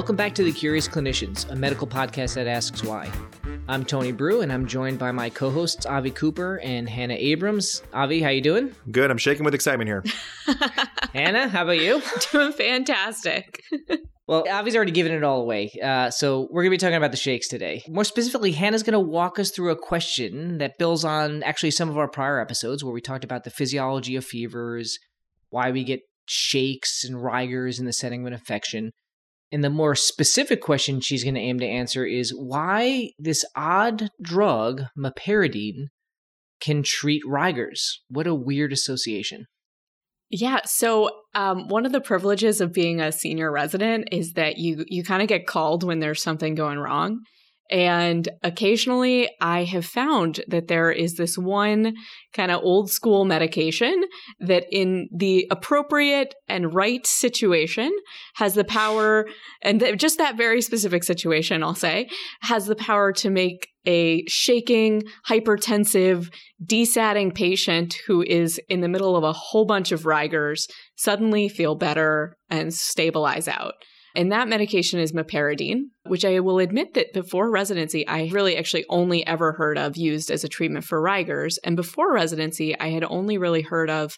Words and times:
Welcome 0.00 0.16
back 0.16 0.34
to 0.36 0.42
The 0.42 0.50
Curious 0.52 0.88
Clinicians, 0.88 1.46
a 1.50 1.54
medical 1.54 1.86
podcast 1.86 2.32
that 2.36 2.46
asks 2.46 2.82
why. 2.82 3.12
I'm 3.68 3.84
Tony 3.84 4.14
Breu, 4.14 4.42
and 4.42 4.50
I'm 4.50 4.64
joined 4.64 4.98
by 4.98 5.12
my 5.12 5.28
co-hosts 5.28 5.84
Avi 5.84 6.10
Cooper 6.10 6.58
and 6.60 6.88
Hannah 6.88 7.18
Abrams. 7.18 7.82
Avi, 7.92 8.22
how 8.22 8.30
you 8.30 8.40
doing? 8.40 8.74
Good. 8.90 9.10
I'm 9.10 9.18
shaking 9.18 9.44
with 9.44 9.52
excitement 9.52 9.88
here. 9.88 10.02
Hannah, 11.12 11.48
how 11.48 11.64
about 11.64 11.80
you? 11.80 12.00
Doing 12.32 12.52
fantastic. 12.52 13.62
Well, 14.26 14.44
Avi's 14.46 14.76
already 14.76 14.92
given 14.92 15.10
it 15.10 15.24
all 15.24 15.42
away. 15.42 15.72
Uh, 15.82 16.08
so 16.08 16.46
we're 16.52 16.62
going 16.62 16.70
to 16.70 16.74
be 16.76 16.78
talking 16.78 16.94
about 16.94 17.10
the 17.10 17.16
shakes 17.16 17.48
today. 17.48 17.82
More 17.88 18.04
specifically, 18.04 18.52
Hannah's 18.52 18.84
going 18.84 18.92
to 18.92 19.00
walk 19.00 19.40
us 19.40 19.50
through 19.50 19.70
a 19.70 19.76
question 19.76 20.58
that 20.58 20.78
builds 20.78 21.04
on 21.04 21.42
actually 21.42 21.72
some 21.72 21.90
of 21.90 21.98
our 21.98 22.06
prior 22.06 22.40
episodes 22.40 22.84
where 22.84 22.92
we 22.94 23.00
talked 23.00 23.24
about 23.24 23.42
the 23.42 23.50
physiology 23.50 24.14
of 24.14 24.24
fevers, 24.24 25.00
why 25.48 25.72
we 25.72 25.82
get 25.82 26.02
shakes 26.26 27.02
and 27.02 27.24
rigors 27.24 27.80
in 27.80 27.86
the 27.86 27.92
setting 27.92 28.20
of 28.20 28.28
an 28.28 28.34
infection. 28.34 28.92
And 29.52 29.64
the 29.64 29.70
more 29.70 29.94
specific 29.94 30.60
question 30.60 31.00
she's 31.00 31.24
going 31.24 31.34
to 31.34 31.40
aim 31.40 31.58
to 31.58 31.66
answer 31.66 32.06
is 32.06 32.30
why 32.30 33.10
this 33.18 33.44
odd 33.56 34.10
drug, 34.22 34.84
meperidine, 34.96 35.86
can 36.60 36.82
treat 36.82 37.22
rigors. 37.26 38.02
What 38.08 38.26
a 38.26 38.34
weird 38.34 38.72
association. 38.72 39.46
Yeah. 40.30 40.60
So 40.64 41.10
um, 41.34 41.66
one 41.66 41.84
of 41.84 41.92
the 41.92 42.00
privileges 42.00 42.60
of 42.60 42.72
being 42.72 43.00
a 43.00 43.10
senior 43.10 43.50
resident 43.50 44.08
is 44.12 44.34
that 44.34 44.58
you 44.58 44.84
you 44.86 45.02
kind 45.02 45.22
of 45.22 45.28
get 45.28 45.46
called 45.46 45.82
when 45.82 45.98
there's 45.98 46.22
something 46.22 46.54
going 46.54 46.78
wrong. 46.78 47.20
And 47.70 48.28
occasionally 48.42 49.30
I 49.40 49.64
have 49.64 49.86
found 49.86 50.40
that 50.48 50.66
there 50.66 50.90
is 50.90 51.14
this 51.14 51.38
one 51.38 51.94
kind 52.32 52.50
of 52.50 52.62
old 52.62 52.90
school 52.90 53.24
medication 53.24 54.02
that, 54.40 54.64
in 54.72 55.08
the 55.16 55.46
appropriate 55.50 56.34
and 56.48 56.74
right 56.74 57.06
situation, 57.06 57.92
has 58.34 58.54
the 58.54 58.64
power, 58.64 59.28
and 59.62 59.80
th- 59.80 59.98
just 59.98 60.18
that 60.18 60.36
very 60.36 60.60
specific 60.62 61.04
situation, 61.04 61.62
I'll 61.62 61.74
say, 61.74 62.08
has 62.42 62.66
the 62.66 62.76
power 62.76 63.12
to 63.14 63.30
make 63.30 63.68
a 63.86 64.24
shaking, 64.26 65.04
hypertensive, 65.28 66.32
desatting 66.64 67.30
patient 67.30 67.96
who 68.06 68.22
is 68.22 68.60
in 68.68 68.80
the 68.80 68.88
middle 68.88 69.16
of 69.16 69.24
a 69.24 69.32
whole 69.32 69.64
bunch 69.64 69.92
of 69.92 70.06
rigors 70.06 70.66
suddenly 70.96 71.48
feel 71.48 71.74
better 71.76 72.36
and 72.50 72.74
stabilize 72.74 73.48
out. 73.48 73.74
And 74.14 74.32
that 74.32 74.48
medication 74.48 74.98
is 74.98 75.12
meperidine, 75.12 75.84
which 76.06 76.24
I 76.24 76.40
will 76.40 76.58
admit 76.58 76.94
that 76.94 77.12
before 77.12 77.50
residency, 77.50 78.06
I 78.06 78.28
really 78.32 78.56
actually 78.56 78.84
only 78.88 79.26
ever 79.26 79.52
heard 79.52 79.78
of 79.78 79.96
used 79.96 80.30
as 80.30 80.44
a 80.44 80.48
treatment 80.48 80.84
for 80.84 81.00
rigors. 81.00 81.58
And 81.58 81.76
before 81.76 82.12
residency, 82.12 82.78
I 82.78 82.88
had 82.88 83.04
only 83.04 83.38
really 83.38 83.62
heard 83.62 83.90
of 83.90 84.16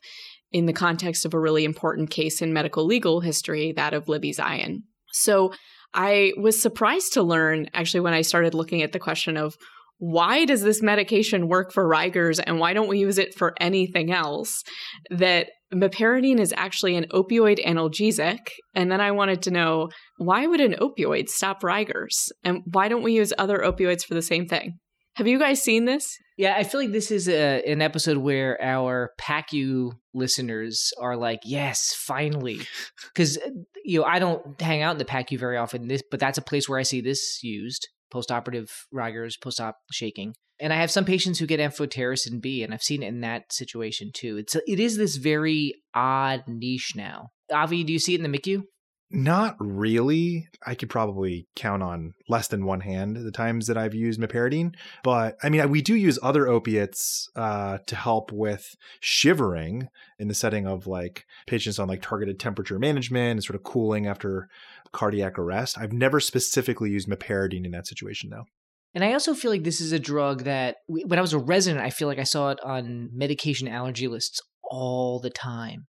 in 0.50 0.66
the 0.66 0.72
context 0.72 1.24
of 1.24 1.34
a 1.34 1.40
really 1.40 1.64
important 1.64 2.10
case 2.10 2.42
in 2.42 2.52
medical 2.52 2.84
legal 2.84 3.20
history, 3.20 3.72
that 3.72 3.94
of 3.94 4.08
Libby 4.08 4.32
Zion. 4.32 4.84
So 5.12 5.52
I 5.94 6.32
was 6.36 6.60
surprised 6.60 7.12
to 7.14 7.22
learn 7.22 7.68
actually 7.74 8.00
when 8.00 8.14
I 8.14 8.22
started 8.22 8.54
looking 8.54 8.82
at 8.82 8.92
the 8.92 8.98
question 8.98 9.36
of 9.36 9.56
why 9.98 10.44
does 10.44 10.62
this 10.62 10.82
medication 10.82 11.48
work 11.48 11.72
for 11.72 11.86
rigors 11.86 12.40
and 12.40 12.58
why 12.58 12.72
don't 12.72 12.88
we 12.88 12.98
use 12.98 13.18
it 13.18 13.34
for 13.34 13.54
anything 13.60 14.10
else 14.10 14.64
that 15.10 15.48
meperidine 15.72 16.38
is 16.38 16.52
actually 16.56 16.96
an 16.96 17.06
opioid 17.12 17.64
analgesic 17.64 18.38
and 18.74 18.92
then 18.92 19.00
i 19.00 19.10
wanted 19.10 19.42
to 19.42 19.50
know 19.50 19.88
why 20.22 20.46
would 20.46 20.60
an 20.60 20.74
opioid 20.74 21.28
stop 21.28 21.62
rigors 21.64 22.30
and 22.44 22.62
why 22.70 22.88
don't 22.88 23.02
we 23.02 23.12
use 23.12 23.32
other 23.38 23.58
opioids 23.58 24.04
for 24.04 24.14
the 24.14 24.22
same 24.22 24.46
thing? 24.46 24.78
Have 25.16 25.26
you 25.26 25.38
guys 25.38 25.60
seen 25.60 25.84
this? 25.84 26.16
Yeah, 26.38 26.54
I 26.56 26.64
feel 26.64 26.80
like 26.80 26.92
this 26.92 27.10
is 27.10 27.28
a, 27.28 27.62
an 27.66 27.82
episode 27.82 28.16
where 28.16 28.60
our 28.62 29.10
PACU 29.20 29.92
listeners 30.14 30.90
are 30.98 31.16
like, 31.16 31.40
"Yes, 31.44 31.94
finally," 31.94 32.60
because 33.14 33.36
uh, 33.36 33.50
you 33.84 34.00
know 34.00 34.06
I 34.06 34.18
don't 34.18 34.58
hang 34.60 34.80
out 34.80 34.92
in 34.92 34.98
the 34.98 35.04
PACU 35.04 35.38
very 35.38 35.58
often. 35.58 35.86
This, 35.88 36.02
but 36.10 36.18
that's 36.18 36.38
a 36.38 36.42
place 36.42 36.66
where 36.66 36.78
I 36.78 36.82
see 36.82 37.02
this 37.02 37.40
used 37.42 37.88
postoperative 38.12 38.70
rigors, 38.90 39.36
post-op 39.36 39.76
shaking. 39.90 40.34
And 40.60 40.72
I 40.72 40.76
have 40.76 40.90
some 40.90 41.04
patients 41.04 41.38
who 41.38 41.46
get 41.46 41.60
amphotericin 41.60 42.40
B, 42.40 42.62
and 42.62 42.72
I've 42.72 42.82
seen 42.82 43.02
it 43.02 43.08
in 43.08 43.20
that 43.22 43.52
situation 43.52 44.10
too. 44.14 44.36
It's 44.36 44.54
it 44.54 44.78
is 44.78 44.96
this 44.96 45.16
very 45.16 45.74
odd 45.94 46.44
niche 46.46 46.92
now. 46.94 47.30
Avi, 47.52 47.84
do 47.84 47.92
you 47.92 47.98
see 47.98 48.14
it 48.14 48.20
in 48.20 48.30
the 48.30 48.38
MICU? 48.38 48.62
Not 49.14 49.56
really. 49.58 50.48
I 50.66 50.74
could 50.74 50.88
probably 50.88 51.46
count 51.54 51.82
on 51.82 52.14
less 52.30 52.48
than 52.48 52.64
one 52.64 52.80
hand 52.80 53.16
the 53.16 53.30
times 53.30 53.66
that 53.66 53.76
I've 53.76 53.94
used 53.94 54.18
meperidine. 54.18 54.74
But 55.04 55.36
I 55.42 55.50
mean, 55.50 55.68
we 55.68 55.82
do 55.82 55.94
use 55.94 56.18
other 56.22 56.48
opiates 56.48 57.28
uh, 57.36 57.78
to 57.88 57.94
help 57.94 58.32
with 58.32 58.74
shivering 59.00 59.88
in 60.18 60.28
the 60.28 60.34
setting 60.34 60.66
of 60.66 60.86
like 60.86 61.26
patients 61.46 61.78
on 61.78 61.88
like 61.88 62.00
targeted 62.00 62.40
temperature 62.40 62.78
management 62.78 63.32
and 63.32 63.44
sort 63.44 63.56
of 63.56 63.64
cooling 63.64 64.06
after 64.06 64.48
cardiac 64.92 65.38
arrest. 65.38 65.78
I've 65.78 65.92
never 65.92 66.20
specifically 66.20 66.90
used 66.90 67.08
meperidine 67.08 67.64
in 67.64 67.70
that 67.72 67.86
situation 67.86 68.30
though. 68.30 68.44
And 68.94 69.02
I 69.02 69.12
also 69.12 69.34
feel 69.34 69.50
like 69.50 69.64
this 69.64 69.80
is 69.80 69.92
a 69.92 69.98
drug 69.98 70.44
that 70.44 70.76
when 70.86 71.18
I 71.18 71.22
was 71.22 71.32
a 71.32 71.38
resident, 71.38 71.82
I 71.82 71.90
feel 71.90 72.08
like 72.08 72.18
I 72.18 72.24
saw 72.24 72.50
it 72.50 72.60
on 72.62 73.08
medication 73.12 73.66
allergy 73.66 74.06
lists 74.06 74.40
all 74.70 75.18
the 75.18 75.30
time. 75.30 75.86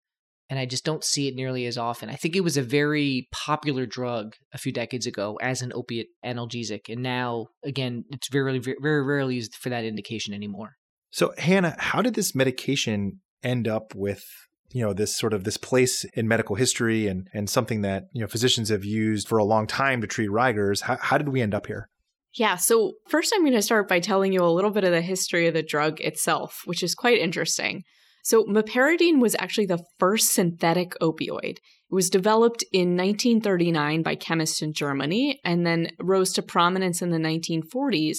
And 0.50 0.58
I 0.58 0.66
just 0.66 0.84
don't 0.84 1.04
see 1.04 1.28
it 1.28 1.36
nearly 1.36 1.64
as 1.66 1.78
often. 1.78 2.10
I 2.10 2.16
think 2.16 2.34
it 2.34 2.42
was 2.42 2.56
a 2.56 2.62
very 2.62 3.28
popular 3.30 3.86
drug 3.86 4.34
a 4.52 4.58
few 4.58 4.72
decades 4.72 5.06
ago 5.06 5.38
as 5.40 5.62
an 5.62 5.72
opiate 5.72 6.08
analgesic. 6.26 6.92
And 6.92 7.02
now, 7.02 7.46
again, 7.64 8.04
it's 8.10 8.28
very, 8.28 8.58
very, 8.58 8.76
very 8.82 9.02
rarely 9.02 9.36
used 9.36 9.54
for 9.54 9.68
that 9.68 9.84
indication 9.84 10.34
anymore. 10.34 10.74
So, 11.10 11.32
Hannah, 11.38 11.76
how 11.78 12.02
did 12.02 12.14
this 12.14 12.34
medication 12.34 13.20
end 13.44 13.68
up 13.68 13.94
with 13.94 14.24
you 14.72 14.84
know 14.84 14.92
this 14.92 15.16
sort 15.16 15.32
of 15.32 15.44
this 15.44 15.56
place 15.56 16.04
in 16.14 16.28
medical 16.28 16.56
history 16.56 17.06
and 17.06 17.28
and 17.32 17.50
something 17.50 17.82
that 17.82 18.08
you 18.12 18.20
know 18.20 18.26
physicians 18.26 18.68
have 18.68 18.84
used 18.84 19.28
for 19.28 19.38
a 19.38 19.44
long 19.44 19.66
time 19.66 20.00
to 20.00 20.06
treat 20.06 20.30
rigors 20.30 20.82
how, 20.82 20.96
how 21.00 21.18
did 21.18 21.28
we 21.28 21.40
end 21.40 21.54
up 21.54 21.66
here 21.66 21.88
yeah, 22.34 22.56
so 22.56 22.92
first 23.08 23.32
I'm 23.34 23.42
going 23.42 23.54
to 23.54 23.62
start 23.62 23.88
by 23.88 23.98
telling 23.98 24.32
you 24.32 24.44
a 24.44 24.54
little 24.54 24.70
bit 24.70 24.84
of 24.84 24.92
the 24.92 25.00
history 25.00 25.48
of 25.48 25.54
the 25.54 25.62
drug 25.62 26.00
itself, 26.00 26.62
which 26.64 26.82
is 26.82 26.94
quite 26.94 27.18
interesting. 27.18 27.82
So, 28.22 28.44
meperidine 28.44 29.20
was 29.20 29.34
actually 29.38 29.66
the 29.66 29.82
first 29.98 30.32
synthetic 30.32 30.92
opioid. 31.00 31.56
It 31.56 31.94
was 31.94 32.10
developed 32.10 32.62
in 32.72 32.96
1939 32.96 34.02
by 34.02 34.14
chemists 34.14 34.62
in 34.62 34.74
Germany 34.74 35.40
and 35.44 35.66
then 35.66 35.88
rose 35.98 36.32
to 36.34 36.42
prominence 36.42 37.02
in 37.02 37.10
the 37.10 37.18
1940s 37.18 38.18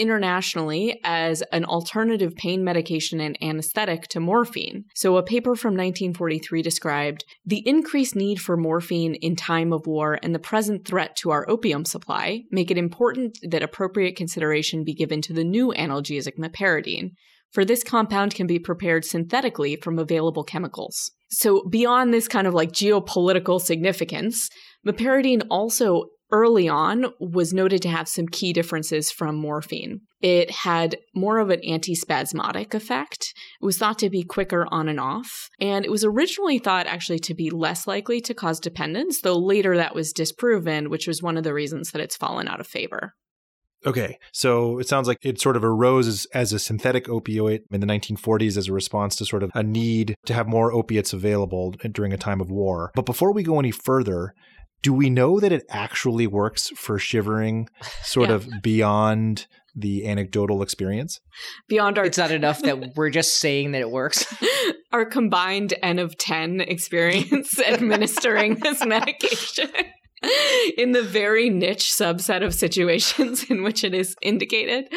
internationally 0.00 0.98
as 1.04 1.42
an 1.52 1.64
alternative 1.64 2.34
pain 2.34 2.64
medication 2.64 3.20
and 3.20 3.36
anesthetic 3.42 4.08
to 4.08 4.20
morphine. 4.20 4.84
So, 4.94 5.16
a 5.16 5.22
paper 5.22 5.54
from 5.54 5.74
1943 5.74 6.62
described 6.62 7.24
the 7.44 7.62
increased 7.66 8.16
need 8.16 8.40
for 8.40 8.56
morphine 8.56 9.14
in 9.14 9.36
time 9.36 9.72
of 9.72 9.86
war 9.86 10.18
and 10.22 10.34
the 10.34 10.38
present 10.38 10.86
threat 10.86 11.14
to 11.16 11.30
our 11.30 11.48
opium 11.48 11.84
supply 11.84 12.42
make 12.50 12.70
it 12.70 12.78
important 12.78 13.38
that 13.42 13.62
appropriate 13.62 14.16
consideration 14.16 14.84
be 14.84 14.94
given 14.94 15.20
to 15.22 15.32
the 15.32 15.44
new 15.44 15.72
analgesic 15.76 16.38
meperidine. 16.38 17.10
For 17.52 17.64
this 17.64 17.82
compound 17.82 18.34
can 18.34 18.46
be 18.46 18.58
prepared 18.58 19.04
synthetically 19.04 19.76
from 19.76 19.98
available 19.98 20.44
chemicals. 20.44 21.10
So, 21.30 21.64
beyond 21.68 22.12
this 22.12 22.28
kind 22.28 22.46
of 22.46 22.54
like 22.54 22.72
geopolitical 22.72 23.60
significance, 23.60 24.50
meperidine 24.86 25.46
also 25.50 26.06
early 26.32 26.68
on 26.68 27.06
was 27.18 27.52
noted 27.52 27.82
to 27.82 27.88
have 27.88 28.08
some 28.08 28.26
key 28.26 28.52
differences 28.52 29.10
from 29.10 29.36
morphine. 29.36 30.00
It 30.20 30.50
had 30.50 30.96
more 31.14 31.38
of 31.38 31.50
an 31.50 31.60
antispasmodic 31.60 32.74
effect. 32.74 33.32
It 33.60 33.64
was 33.64 33.78
thought 33.78 33.98
to 34.00 34.10
be 34.10 34.22
quicker 34.22 34.66
on 34.70 34.88
and 34.88 35.00
off. 35.00 35.48
And 35.60 35.84
it 35.84 35.90
was 35.90 36.04
originally 36.04 36.58
thought 36.58 36.86
actually 36.86 37.20
to 37.20 37.34
be 37.34 37.50
less 37.50 37.86
likely 37.86 38.20
to 38.22 38.34
cause 38.34 38.60
dependence, 38.60 39.20
though 39.20 39.38
later 39.38 39.76
that 39.76 39.94
was 39.94 40.12
disproven, 40.12 40.90
which 40.90 41.06
was 41.06 41.22
one 41.22 41.36
of 41.36 41.44
the 41.44 41.54
reasons 41.54 41.92
that 41.92 42.02
it's 42.02 42.16
fallen 42.16 42.48
out 42.48 42.60
of 42.60 42.66
favor. 42.66 43.14
Okay, 43.86 44.18
so 44.30 44.78
it 44.78 44.86
sounds 44.86 45.08
like 45.08 45.16
it 45.22 45.40
sort 45.40 45.56
of 45.56 45.64
arose 45.64 46.06
as, 46.06 46.26
as, 46.34 46.52
a 46.52 46.58
synthetic 46.58 47.06
opioid 47.06 47.60
in 47.70 47.80
the 47.80 47.86
1940s 47.86 48.58
as 48.58 48.68
a 48.68 48.74
response 48.74 49.16
to 49.16 49.24
sort 49.24 49.42
of 49.42 49.50
a 49.54 49.62
need 49.62 50.16
to 50.26 50.34
have 50.34 50.46
more 50.46 50.70
opiates 50.70 51.14
available 51.14 51.70
during 51.90 52.12
a 52.12 52.18
time 52.18 52.42
of 52.42 52.50
war. 52.50 52.90
But 52.94 53.06
before 53.06 53.32
we 53.32 53.42
go 53.42 53.58
any 53.58 53.70
further, 53.70 54.34
do 54.82 54.92
we 54.92 55.10
know 55.10 55.40
that 55.40 55.52
it 55.52 55.64
actually 55.68 56.26
works 56.26 56.68
for 56.76 56.98
shivering 56.98 57.68
sort 58.02 58.28
Yeah. 58.30 58.36
of 58.36 58.48
beyond 58.62 59.46
the 59.76 60.06
anecdotal 60.06 60.62
experience? 60.62 61.20
Beyond 61.68 61.98
our 61.98 62.04
It's 62.06 62.18
not 62.18 62.30
enough 62.30 62.62
that 62.62 62.96
we're 62.96 63.10
just 63.10 63.34
saying 63.40 63.72
that 63.72 63.80
it 63.80 63.90
works. 63.90 64.26
our 64.92 65.04
combined 65.04 65.74
N 65.82 65.98
of 65.98 66.16
10 66.18 66.60
experience 66.60 67.58
administering 67.60 68.56
this 68.56 68.84
medication 68.86 69.70
in 70.76 70.92
the 70.92 71.02
very 71.02 71.48
niche 71.48 71.90
subset 71.90 72.44
of 72.44 72.54
situations 72.54 73.44
in 73.50 73.62
which 73.62 73.84
it 73.84 73.94
is 73.94 74.14
indicated. 74.22 74.92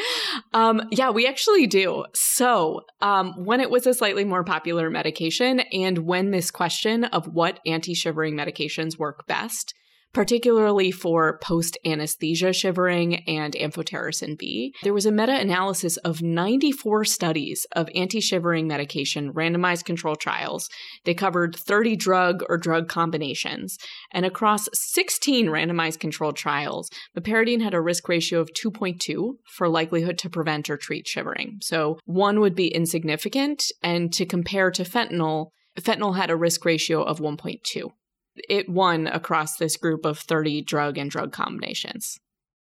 Um, 0.53 0.81
yeah, 0.91 1.11
we 1.11 1.27
actually 1.27 1.67
do. 1.67 2.05
So, 2.13 2.81
um, 3.01 3.45
when 3.45 3.61
it 3.61 3.69
was 3.69 3.87
a 3.87 3.93
slightly 3.93 4.25
more 4.25 4.43
popular 4.43 4.89
medication, 4.89 5.61
and 5.71 5.99
when 5.99 6.31
this 6.31 6.51
question 6.51 7.05
of 7.05 7.27
what 7.27 7.59
anti 7.65 7.93
shivering 7.93 8.35
medications 8.35 8.97
work 8.97 9.25
best 9.27 9.73
particularly 10.13 10.91
for 10.91 11.39
post 11.39 11.77
anesthesia 11.85 12.53
shivering 12.53 13.23
and 13.27 13.53
amphotericin 13.53 14.37
B. 14.37 14.73
There 14.83 14.93
was 14.93 15.05
a 15.05 15.11
meta 15.11 15.33
analysis 15.33 15.97
of 15.97 16.21
94 16.21 17.05
studies 17.05 17.65
of 17.75 17.89
anti 17.95 18.21
shivering 18.21 18.67
medication 18.67 19.33
randomized 19.33 19.85
control 19.85 20.15
trials. 20.15 20.69
They 21.03 21.13
covered 21.13 21.55
30 21.55 21.95
drug 21.95 22.43
or 22.47 22.57
drug 22.57 22.87
combinations. 22.87 23.77
And 24.11 24.25
across 24.25 24.69
16 24.73 25.47
randomized 25.47 25.99
controlled 25.99 26.35
trials, 26.35 26.89
meperidine 27.17 27.61
had 27.61 27.73
a 27.73 27.81
risk 27.81 28.07
ratio 28.07 28.39
of 28.39 28.51
2.2 28.53 29.33
for 29.45 29.67
likelihood 29.67 30.17
to 30.19 30.29
prevent 30.29 30.69
or 30.69 30.77
treat 30.77 31.07
shivering. 31.07 31.57
So 31.61 31.99
one 32.05 32.39
would 32.39 32.55
be 32.55 32.67
insignificant. 32.67 33.63
And 33.81 34.13
to 34.13 34.25
compare 34.25 34.69
to 34.71 34.83
fentanyl, 34.83 35.47
fentanyl 35.79 36.15
had 36.15 36.29
a 36.29 36.35
risk 36.35 36.65
ratio 36.65 37.01
of 37.01 37.19
1.2 37.19 37.91
it 38.35 38.69
won 38.69 39.07
across 39.07 39.57
this 39.57 39.77
group 39.77 40.05
of 40.05 40.19
30 40.19 40.63
drug 40.63 40.97
and 40.97 41.09
drug 41.09 41.31
combinations. 41.31 42.17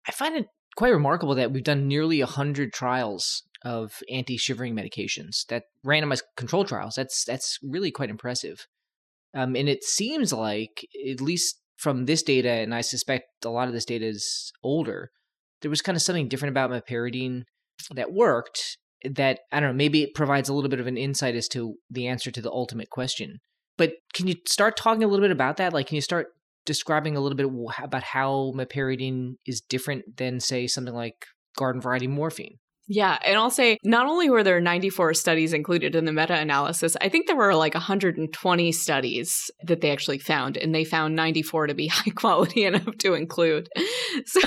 I 0.07 0.11
find 0.11 0.35
it 0.35 0.47
quite 0.75 0.93
remarkable 0.93 1.35
that 1.35 1.51
we've 1.51 1.63
done 1.63 1.87
nearly 1.87 2.19
100 2.19 2.73
trials 2.73 3.43
of 3.63 3.99
anti-shivering 4.09 4.75
medications 4.75 5.45
that 5.49 5.63
randomized 5.85 6.23
control 6.35 6.65
trials 6.65 6.95
that's 6.95 7.23
that's 7.25 7.59
really 7.61 7.91
quite 7.91 8.09
impressive 8.09 8.65
um, 9.35 9.55
and 9.55 9.69
it 9.69 9.83
seems 9.83 10.33
like 10.33 10.85
at 11.09 11.21
least 11.21 11.57
from 11.77 12.05
this 12.05 12.23
data 12.23 12.49
and 12.49 12.73
i 12.73 12.81
suspect 12.81 13.25
a 13.45 13.49
lot 13.49 13.67
of 13.67 13.73
this 13.73 13.85
data 13.85 14.05
is 14.05 14.51
older 14.63 15.11
there 15.61 15.69
was 15.69 15.81
kind 15.81 15.95
of 15.95 16.01
something 16.01 16.27
different 16.27 16.51
about 16.51 16.71
meperidine 16.71 17.43
that 17.93 18.11
worked 18.11 18.77
that 19.03 19.39
i 19.51 19.59
don't 19.59 19.69
know 19.69 19.75
maybe 19.75 20.01
it 20.01 20.15
provides 20.15 20.49
a 20.49 20.53
little 20.53 20.69
bit 20.69 20.79
of 20.79 20.87
an 20.87 20.97
insight 20.97 21.35
as 21.35 21.47
to 21.47 21.75
the 21.89 22.07
answer 22.07 22.31
to 22.31 22.41
the 22.41 22.51
ultimate 22.51 22.89
question 22.89 23.37
but 23.81 23.93
can 24.13 24.27
you 24.27 24.35
start 24.45 24.77
talking 24.77 25.03
a 25.03 25.07
little 25.07 25.23
bit 25.23 25.31
about 25.31 25.57
that? 25.57 25.73
Like, 25.73 25.87
can 25.87 25.95
you 25.95 26.01
start 26.01 26.27
describing 26.67 27.17
a 27.17 27.19
little 27.19 27.35
bit 27.35 27.49
about 27.81 28.03
how 28.03 28.53
meperidine 28.55 29.37
is 29.47 29.59
different 29.59 30.17
than, 30.17 30.39
say, 30.39 30.67
something 30.67 30.93
like 30.93 31.25
garden 31.57 31.81
variety 31.81 32.05
morphine? 32.05 32.59
Yeah. 32.93 33.17
And 33.23 33.37
I'll 33.37 33.49
say 33.49 33.77
not 33.85 34.05
only 34.05 34.29
were 34.29 34.43
there 34.43 34.59
94 34.59 35.13
studies 35.13 35.53
included 35.53 35.95
in 35.95 36.03
the 36.03 36.11
meta 36.11 36.33
analysis, 36.33 36.97
I 36.99 37.07
think 37.07 37.25
there 37.25 37.37
were 37.37 37.55
like 37.55 37.73
120 37.73 38.71
studies 38.73 39.49
that 39.63 39.79
they 39.79 39.91
actually 39.91 40.19
found, 40.19 40.57
and 40.57 40.75
they 40.75 40.83
found 40.83 41.15
94 41.15 41.67
to 41.67 41.73
be 41.73 41.87
high 41.91 42.11
quality 42.11 42.65
enough 42.65 42.97
to 42.97 43.13
include. 43.13 43.69
So 44.25 44.41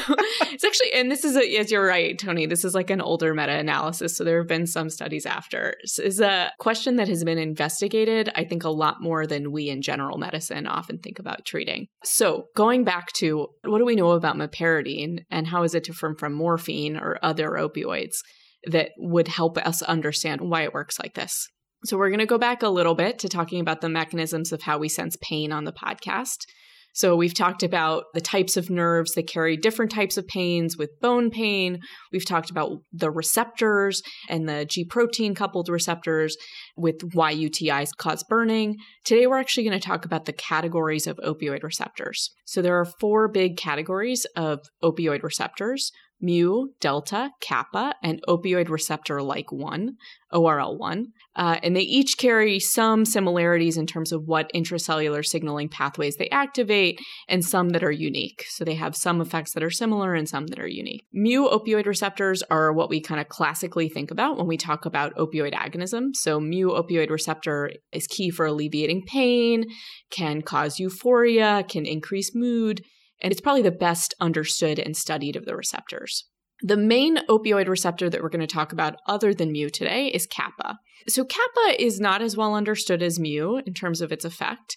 it's 0.52 0.62
actually, 0.62 0.92
and 0.92 1.10
this 1.10 1.24
is, 1.24 1.36
a, 1.36 1.56
as 1.56 1.70
you're 1.70 1.86
right, 1.86 2.18
Tony, 2.18 2.44
this 2.44 2.66
is 2.66 2.74
like 2.74 2.90
an 2.90 3.00
older 3.00 3.32
meta 3.32 3.56
analysis. 3.56 4.14
So 4.14 4.24
there 4.24 4.38
have 4.38 4.48
been 4.48 4.66
some 4.66 4.90
studies 4.90 5.24
after. 5.24 5.74
This 5.82 5.98
is 5.98 6.20
a 6.20 6.52
question 6.58 6.96
that 6.96 7.08
has 7.08 7.24
been 7.24 7.38
investigated, 7.38 8.30
I 8.34 8.44
think, 8.44 8.62
a 8.62 8.68
lot 8.68 9.00
more 9.00 9.26
than 9.26 9.52
we 9.52 9.70
in 9.70 9.80
general 9.80 10.18
medicine 10.18 10.66
often 10.66 10.98
think 10.98 11.18
about 11.18 11.46
treating. 11.46 11.86
So 12.04 12.48
going 12.54 12.84
back 12.84 13.10
to 13.14 13.48
what 13.64 13.78
do 13.78 13.86
we 13.86 13.96
know 13.96 14.10
about 14.10 14.36
meperidine 14.36 15.20
and 15.30 15.46
how 15.46 15.62
is 15.62 15.74
it 15.74 15.84
different 15.84 16.20
from 16.20 16.34
morphine 16.34 16.98
or 16.98 17.18
other 17.22 17.52
opioids? 17.52 18.16
That 18.66 18.90
would 18.96 19.28
help 19.28 19.58
us 19.58 19.82
understand 19.82 20.40
why 20.40 20.62
it 20.62 20.74
works 20.74 20.98
like 20.98 21.14
this. 21.14 21.48
So, 21.84 21.98
we're 21.98 22.08
going 22.08 22.20
to 22.20 22.26
go 22.26 22.38
back 22.38 22.62
a 22.62 22.68
little 22.68 22.94
bit 22.94 23.18
to 23.20 23.28
talking 23.28 23.60
about 23.60 23.82
the 23.82 23.90
mechanisms 23.90 24.52
of 24.52 24.62
how 24.62 24.78
we 24.78 24.88
sense 24.88 25.16
pain 25.20 25.52
on 25.52 25.64
the 25.64 25.72
podcast. 25.72 26.46
So, 26.94 27.14
we've 27.14 27.34
talked 27.34 27.62
about 27.62 28.04
the 28.14 28.22
types 28.22 28.56
of 28.56 28.70
nerves 28.70 29.12
that 29.12 29.26
carry 29.26 29.58
different 29.58 29.90
types 29.90 30.16
of 30.16 30.26
pains 30.26 30.78
with 30.78 30.98
bone 31.02 31.28
pain. 31.28 31.80
We've 32.10 32.24
talked 32.24 32.50
about 32.50 32.78
the 32.92 33.10
receptors 33.10 34.00
and 34.30 34.48
the 34.48 34.64
G 34.64 34.84
protein 34.84 35.34
coupled 35.34 35.68
receptors 35.68 36.36
with 36.76 37.02
why 37.12 37.34
UTIs 37.34 37.90
cause 37.98 38.24
burning. 38.28 38.76
Today, 39.04 39.26
we're 39.26 39.40
actually 39.40 39.64
going 39.64 39.78
to 39.78 39.86
talk 39.86 40.06
about 40.06 40.24
the 40.24 40.32
categories 40.32 41.06
of 41.06 41.18
opioid 41.18 41.64
receptors. 41.64 42.30
So, 42.46 42.62
there 42.62 42.78
are 42.78 42.86
four 42.86 43.28
big 43.28 43.58
categories 43.58 44.24
of 44.36 44.60
opioid 44.82 45.22
receptors 45.22 45.90
mu, 46.20 46.68
delta, 46.80 47.30
kappa, 47.40 47.94
and 48.02 48.20
opioid 48.28 48.68
receptor 48.68 49.22
like 49.22 49.52
1, 49.52 49.96
ORL1. 50.32 51.04
Uh, 51.36 51.58
and 51.62 51.76
they 51.76 51.80
each 51.80 52.16
carry 52.18 52.58
some 52.60 53.04
similarities 53.04 53.76
in 53.76 53.86
terms 53.86 54.12
of 54.12 54.22
what 54.26 54.50
intracellular 54.54 55.24
signaling 55.24 55.68
pathways 55.68 56.16
they 56.16 56.28
activate 56.30 57.00
and 57.28 57.44
some 57.44 57.70
that 57.70 57.84
are 57.84 57.90
unique. 57.90 58.44
So 58.48 58.64
they 58.64 58.74
have 58.74 58.96
some 58.96 59.20
effects 59.20 59.52
that 59.54 59.62
are 59.62 59.70
similar 59.70 60.14
and 60.14 60.28
some 60.28 60.46
that 60.48 60.58
are 60.58 60.68
unique. 60.68 61.04
Mu 61.12 61.48
opioid 61.48 61.86
receptors 61.86 62.42
are 62.50 62.72
what 62.72 62.88
we 62.88 63.00
kind 63.00 63.20
of 63.20 63.28
classically 63.28 63.88
think 63.88 64.10
about 64.10 64.36
when 64.36 64.46
we 64.46 64.56
talk 64.56 64.86
about 64.86 65.14
opioid 65.16 65.54
agonism. 65.54 66.10
So 66.14 66.40
mu 66.40 66.70
opioid 66.70 67.10
receptor 67.10 67.70
is 67.92 68.06
key 68.06 68.30
for 68.30 68.46
alleviating 68.46 69.02
pain, 69.06 69.64
can 70.10 70.42
cause 70.42 70.78
euphoria, 70.78 71.64
can 71.68 71.84
increase 71.84 72.34
mood, 72.34 72.82
and 73.24 73.32
it's 73.32 73.40
probably 73.40 73.62
the 73.62 73.70
best 73.72 74.14
understood 74.20 74.78
and 74.78 74.94
studied 74.94 75.34
of 75.34 75.46
the 75.46 75.56
receptors. 75.56 76.26
The 76.62 76.76
main 76.76 77.16
opioid 77.26 77.68
receptor 77.68 78.10
that 78.10 78.22
we're 78.22 78.28
going 78.28 78.46
to 78.46 78.46
talk 78.46 78.70
about, 78.70 78.96
other 79.08 79.32
than 79.32 79.50
mu 79.50 79.70
today, 79.70 80.08
is 80.08 80.26
kappa. 80.26 80.78
So, 81.08 81.24
kappa 81.24 81.82
is 81.82 81.98
not 81.98 82.20
as 82.20 82.36
well 82.36 82.54
understood 82.54 83.02
as 83.02 83.18
mu 83.18 83.56
in 83.66 83.72
terms 83.72 84.02
of 84.02 84.12
its 84.12 84.26
effect. 84.26 84.76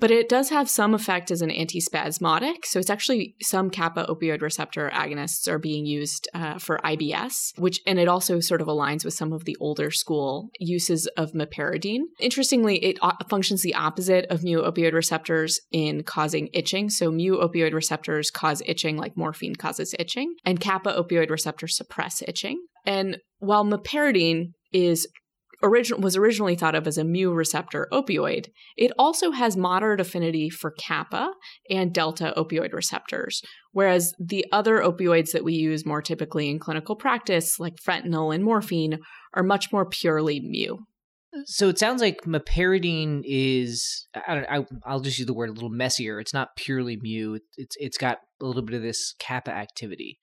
But 0.00 0.10
it 0.10 0.28
does 0.28 0.50
have 0.50 0.70
some 0.70 0.94
effect 0.94 1.30
as 1.30 1.42
an 1.42 1.50
antispasmodic. 1.50 2.64
So 2.64 2.78
it's 2.78 2.90
actually 2.90 3.34
some 3.42 3.68
kappa 3.68 4.06
opioid 4.08 4.42
receptor 4.42 4.90
agonists 4.94 5.48
are 5.48 5.58
being 5.58 5.86
used 5.86 6.28
uh, 6.34 6.58
for 6.58 6.78
IBS, 6.84 7.58
which, 7.58 7.80
and 7.86 7.98
it 7.98 8.06
also 8.06 8.38
sort 8.38 8.60
of 8.60 8.68
aligns 8.68 9.04
with 9.04 9.14
some 9.14 9.32
of 9.32 9.44
the 9.44 9.56
older 9.60 9.90
school 9.90 10.50
uses 10.60 11.06
of 11.16 11.32
meperidine. 11.32 12.02
Interestingly, 12.20 12.76
it 12.84 12.98
functions 13.28 13.62
the 13.62 13.74
opposite 13.74 14.26
of 14.30 14.44
mu 14.44 14.62
opioid 14.62 14.92
receptors 14.92 15.60
in 15.72 16.04
causing 16.04 16.48
itching. 16.52 16.90
So 16.90 17.10
mu 17.10 17.36
opioid 17.36 17.72
receptors 17.72 18.30
cause 18.30 18.62
itching 18.66 18.96
like 18.96 19.16
morphine 19.16 19.56
causes 19.56 19.94
itching, 19.98 20.34
and 20.44 20.60
kappa 20.60 20.92
opioid 20.92 21.30
receptors 21.30 21.76
suppress 21.76 22.22
itching. 22.22 22.60
And 22.86 23.18
while 23.38 23.64
meperidine 23.64 24.52
is 24.72 25.08
origin- 25.62 26.00
was 26.00 26.16
originally 26.16 26.54
thought 26.54 26.74
of 26.74 26.86
as 26.86 26.98
a 26.98 27.04
mu 27.04 27.30
receptor 27.32 27.88
opioid, 27.92 28.48
it 28.76 28.92
also 28.98 29.30
has 29.32 29.56
moderate 29.56 30.00
affinity 30.00 30.50
for 30.50 30.70
kappa 30.72 31.32
and 31.70 31.92
delta 31.92 32.32
opioid 32.36 32.72
receptors, 32.72 33.42
whereas 33.72 34.14
the 34.18 34.44
other 34.52 34.78
opioids 34.78 35.32
that 35.32 35.44
we 35.44 35.54
use 35.54 35.86
more 35.86 36.02
typically 36.02 36.48
in 36.48 36.58
clinical 36.58 36.96
practice, 36.96 37.58
like 37.58 37.76
fentanyl 37.76 38.34
and 38.34 38.44
morphine, 38.44 38.98
are 39.34 39.42
much 39.42 39.72
more 39.72 39.86
purely 39.86 40.40
mu. 40.40 40.78
So 41.44 41.68
it 41.68 41.78
sounds 41.78 42.00
like 42.00 42.22
meperidine 42.22 43.22
is 43.24 44.06
I 44.26 44.34
don't 44.34 44.46
I, 44.50 44.66
I'll 44.84 45.00
just 45.00 45.18
use 45.18 45.26
the 45.26 45.34
word 45.34 45.50
a 45.50 45.52
little 45.52 45.68
messier. 45.68 46.20
It's 46.20 46.32
not 46.32 46.56
purely 46.56 46.98
mu. 47.00 47.38
It's 47.56 47.76
it's 47.78 47.98
got 47.98 48.18
a 48.40 48.46
little 48.46 48.62
bit 48.62 48.74
of 48.74 48.82
this 48.82 49.14
kappa 49.18 49.50
activity, 49.50 50.20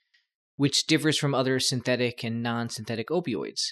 which 0.55 0.87
differs 0.87 1.17
from 1.17 1.35
other 1.35 1.59
synthetic 1.59 2.23
and 2.23 2.41
non-synthetic 2.41 3.09
opioids. 3.09 3.67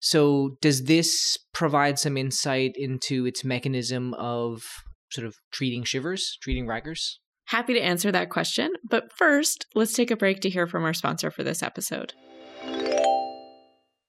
So, 0.00 0.56
does 0.62 0.84
this 0.84 1.36
provide 1.52 1.98
some 1.98 2.16
insight 2.16 2.72
into 2.74 3.26
its 3.26 3.44
mechanism 3.44 4.14
of 4.14 4.64
sort 5.10 5.26
of 5.26 5.36
treating 5.52 5.84
shivers, 5.84 6.38
treating 6.40 6.66
rigors? 6.66 7.20
Happy 7.46 7.74
to 7.74 7.80
answer 7.80 8.10
that 8.10 8.30
question. 8.30 8.72
But 8.88 9.12
first, 9.12 9.66
let's 9.74 9.92
take 9.92 10.10
a 10.10 10.16
break 10.16 10.40
to 10.40 10.50
hear 10.50 10.66
from 10.66 10.84
our 10.84 10.94
sponsor 10.94 11.30
for 11.30 11.42
this 11.42 11.62
episode. 11.62 12.14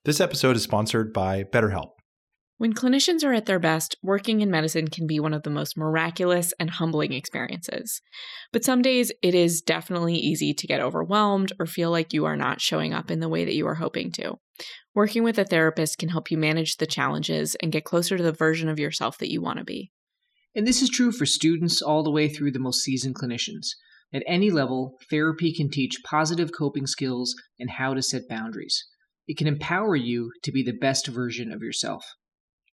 This 0.06 0.20
episode 0.20 0.56
is 0.56 0.64
sponsored 0.64 1.12
by 1.12 1.44
BetterHelp. 1.44 1.92
When 2.62 2.76
clinicians 2.76 3.24
are 3.24 3.34
at 3.34 3.48
their 3.48 3.58
best, 3.58 3.96
working 4.04 4.42
in 4.42 4.52
medicine 4.52 4.88
can 4.88 5.08
be 5.08 5.20
one 5.20 5.34
of 5.34 5.42
the 5.42 5.50
most 5.50 5.76
miraculous 5.76 6.54
and 6.60 6.70
humbling 6.70 7.12
experiences. 7.12 8.04
But 8.54 8.64
some 8.64 8.84
days 8.84 9.12
it 9.24 9.34
is 9.34 9.64
definitely 9.64 10.14
easy 10.14 10.54
to 10.54 10.68
get 10.68 10.80
overwhelmed 10.80 11.54
or 11.60 11.66
feel 11.66 11.90
like 11.90 12.14
you 12.14 12.26
are 12.26 12.38
not 12.38 12.62
showing 12.62 12.94
up 12.94 13.10
in 13.10 13.20
the 13.20 13.30
way 13.30 13.46
that 13.46 13.56
you 13.56 13.66
are 13.66 13.74
hoping 13.74 14.12
to. 14.12 14.36
Working 14.94 15.24
with 15.24 15.40
a 15.40 15.44
therapist 15.44 15.98
can 15.98 16.10
help 16.10 16.30
you 16.30 16.38
manage 16.38 16.78
the 16.78 16.86
challenges 16.86 17.56
and 17.64 17.72
get 17.72 17.84
closer 17.84 18.16
to 18.16 18.22
the 18.22 18.32
version 18.32 18.70
of 18.70 18.78
yourself 18.78 19.18
that 19.18 19.32
you 19.32 19.42
want 19.42 19.58
to 19.58 19.66
be. 19.66 19.92
And 20.54 20.68
this 20.68 20.84
is 20.84 20.90
true 20.92 21.12
for 21.12 21.26
students 21.26 21.82
all 21.82 22.04
the 22.04 22.12
way 22.12 22.30
through 22.30 22.52
the 22.52 22.60
most 22.60 22.84
seasoned 22.84 23.16
clinicians. 23.16 23.70
At 24.14 24.22
any 24.28 24.52
level, 24.52 24.98
therapy 25.10 25.52
can 25.52 25.72
teach 25.72 26.04
positive 26.06 26.52
coping 26.56 26.86
skills 26.86 27.34
and 27.60 27.72
how 27.72 27.96
to 27.96 28.04
set 28.04 28.30
boundaries. 28.30 28.86
It 29.28 29.36
can 29.36 29.48
empower 29.48 29.96
you 29.96 30.30
to 30.44 30.52
be 30.52 30.62
the 30.62 30.78
best 30.80 31.08
version 31.08 31.52
of 31.52 31.64
yourself. 31.64 32.06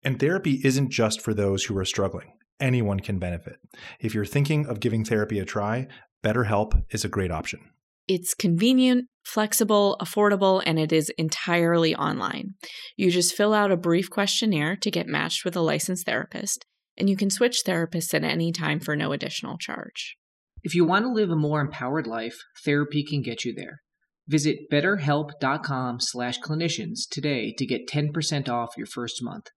And 0.08 0.22
therapy 0.22 0.62
isn't 0.64 0.90
just 0.90 1.20
for 1.20 1.34
those 1.34 1.66
who 1.66 1.78
are 1.78 1.84
struggling. 1.84 2.32
Anyone 2.62 3.02
can 3.02 3.20
benefit. 3.20 3.58
If 4.00 4.16
you're 4.16 4.24
thinking 4.24 4.66
of 4.66 4.80
giving 4.80 5.04
therapy 5.04 5.38
a 5.38 5.44
try, 5.44 5.88
BetterHelp 6.24 6.82
is 6.92 7.04
a 7.04 7.10
great 7.10 7.30
option. 7.30 7.60
It's 8.08 8.34
convenient, 8.34 9.10
flexible, 9.26 9.98
affordable, 10.02 10.64
and 10.66 10.80
it 10.80 10.94
is 10.94 11.12
entirely 11.18 11.94
online. 11.94 12.54
You 12.96 13.12
just 13.12 13.36
fill 13.36 13.54
out 13.54 13.70
a 13.70 13.76
brief 13.76 14.10
questionnaire 14.10 14.78
to 14.78 14.90
get 14.90 15.08
matched 15.08 15.44
with 15.44 15.58
a 15.58 15.60
licensed 15.60 16.06
therapist, 16.06 16.66
and 16.96 17.10
you 17.10 17.18
can 17.18 17.30
switch 17.30 17.64
therapists 17.66 18.14
at 18.14 18.24
any 18.24 18.54
time 18.54 18.80
for 18.80 18.96
no 18.96 19.12
additional 19.12 19.58
charge. 19.58 20.16
If 20.64 20.74
you 20.74 20.86
want 20.86 21.04
to 21.04 21.12
live 21.12 21.32
a 21.32 21.36
more 21.36 21.60
empowered 21.60 22.08
life, 22.08 22.38
therapy 22.64 23.04
can 23.04 23.22
get 23.22 23.44
you 23.44 23.54
there. 23.54 23.82
Visit 24.26 24.72
betterhelp.com 24.72 25.98
slash 26.00 26.40
clinicians 26.40 27.00
today 27.12 27.54
to 27.58 27.66
get 27.66 27.90
10% 27.90 28.48
off 28.48 28.70
your 28.78 28.88
first 28.88 29.22
month. 29.22 29.48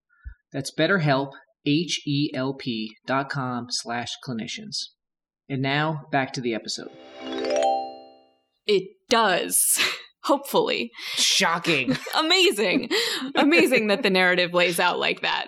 That's 0.51 0.73
betterhelp, 0.73 1.31
H-E-L-P 1.65 2.95
dot 3.05 3.29
com 3.29 3.67
slash 3.69 4.13
clinicians. 4.27 4.89
And 5.49 5.61
now 5.61 6.05
back 6.11 6.33
to 6.33 6.41
the 6.41 6.53
episode. 6.53 6.91
It 8.65 8.83
does. 9.09 9.79
Hopefully. 10.23 10.91
Shocking. 11.15 11.97
Amazing. 12.17 12.89
Amazing 13.35 13.87
that 13.87 14.03
the 14.03 14.09
narrative 14.09 14.53
lays 14.53 14.79
out 14.79 14.99
like 14.99 15.21
that. 15.21 15.47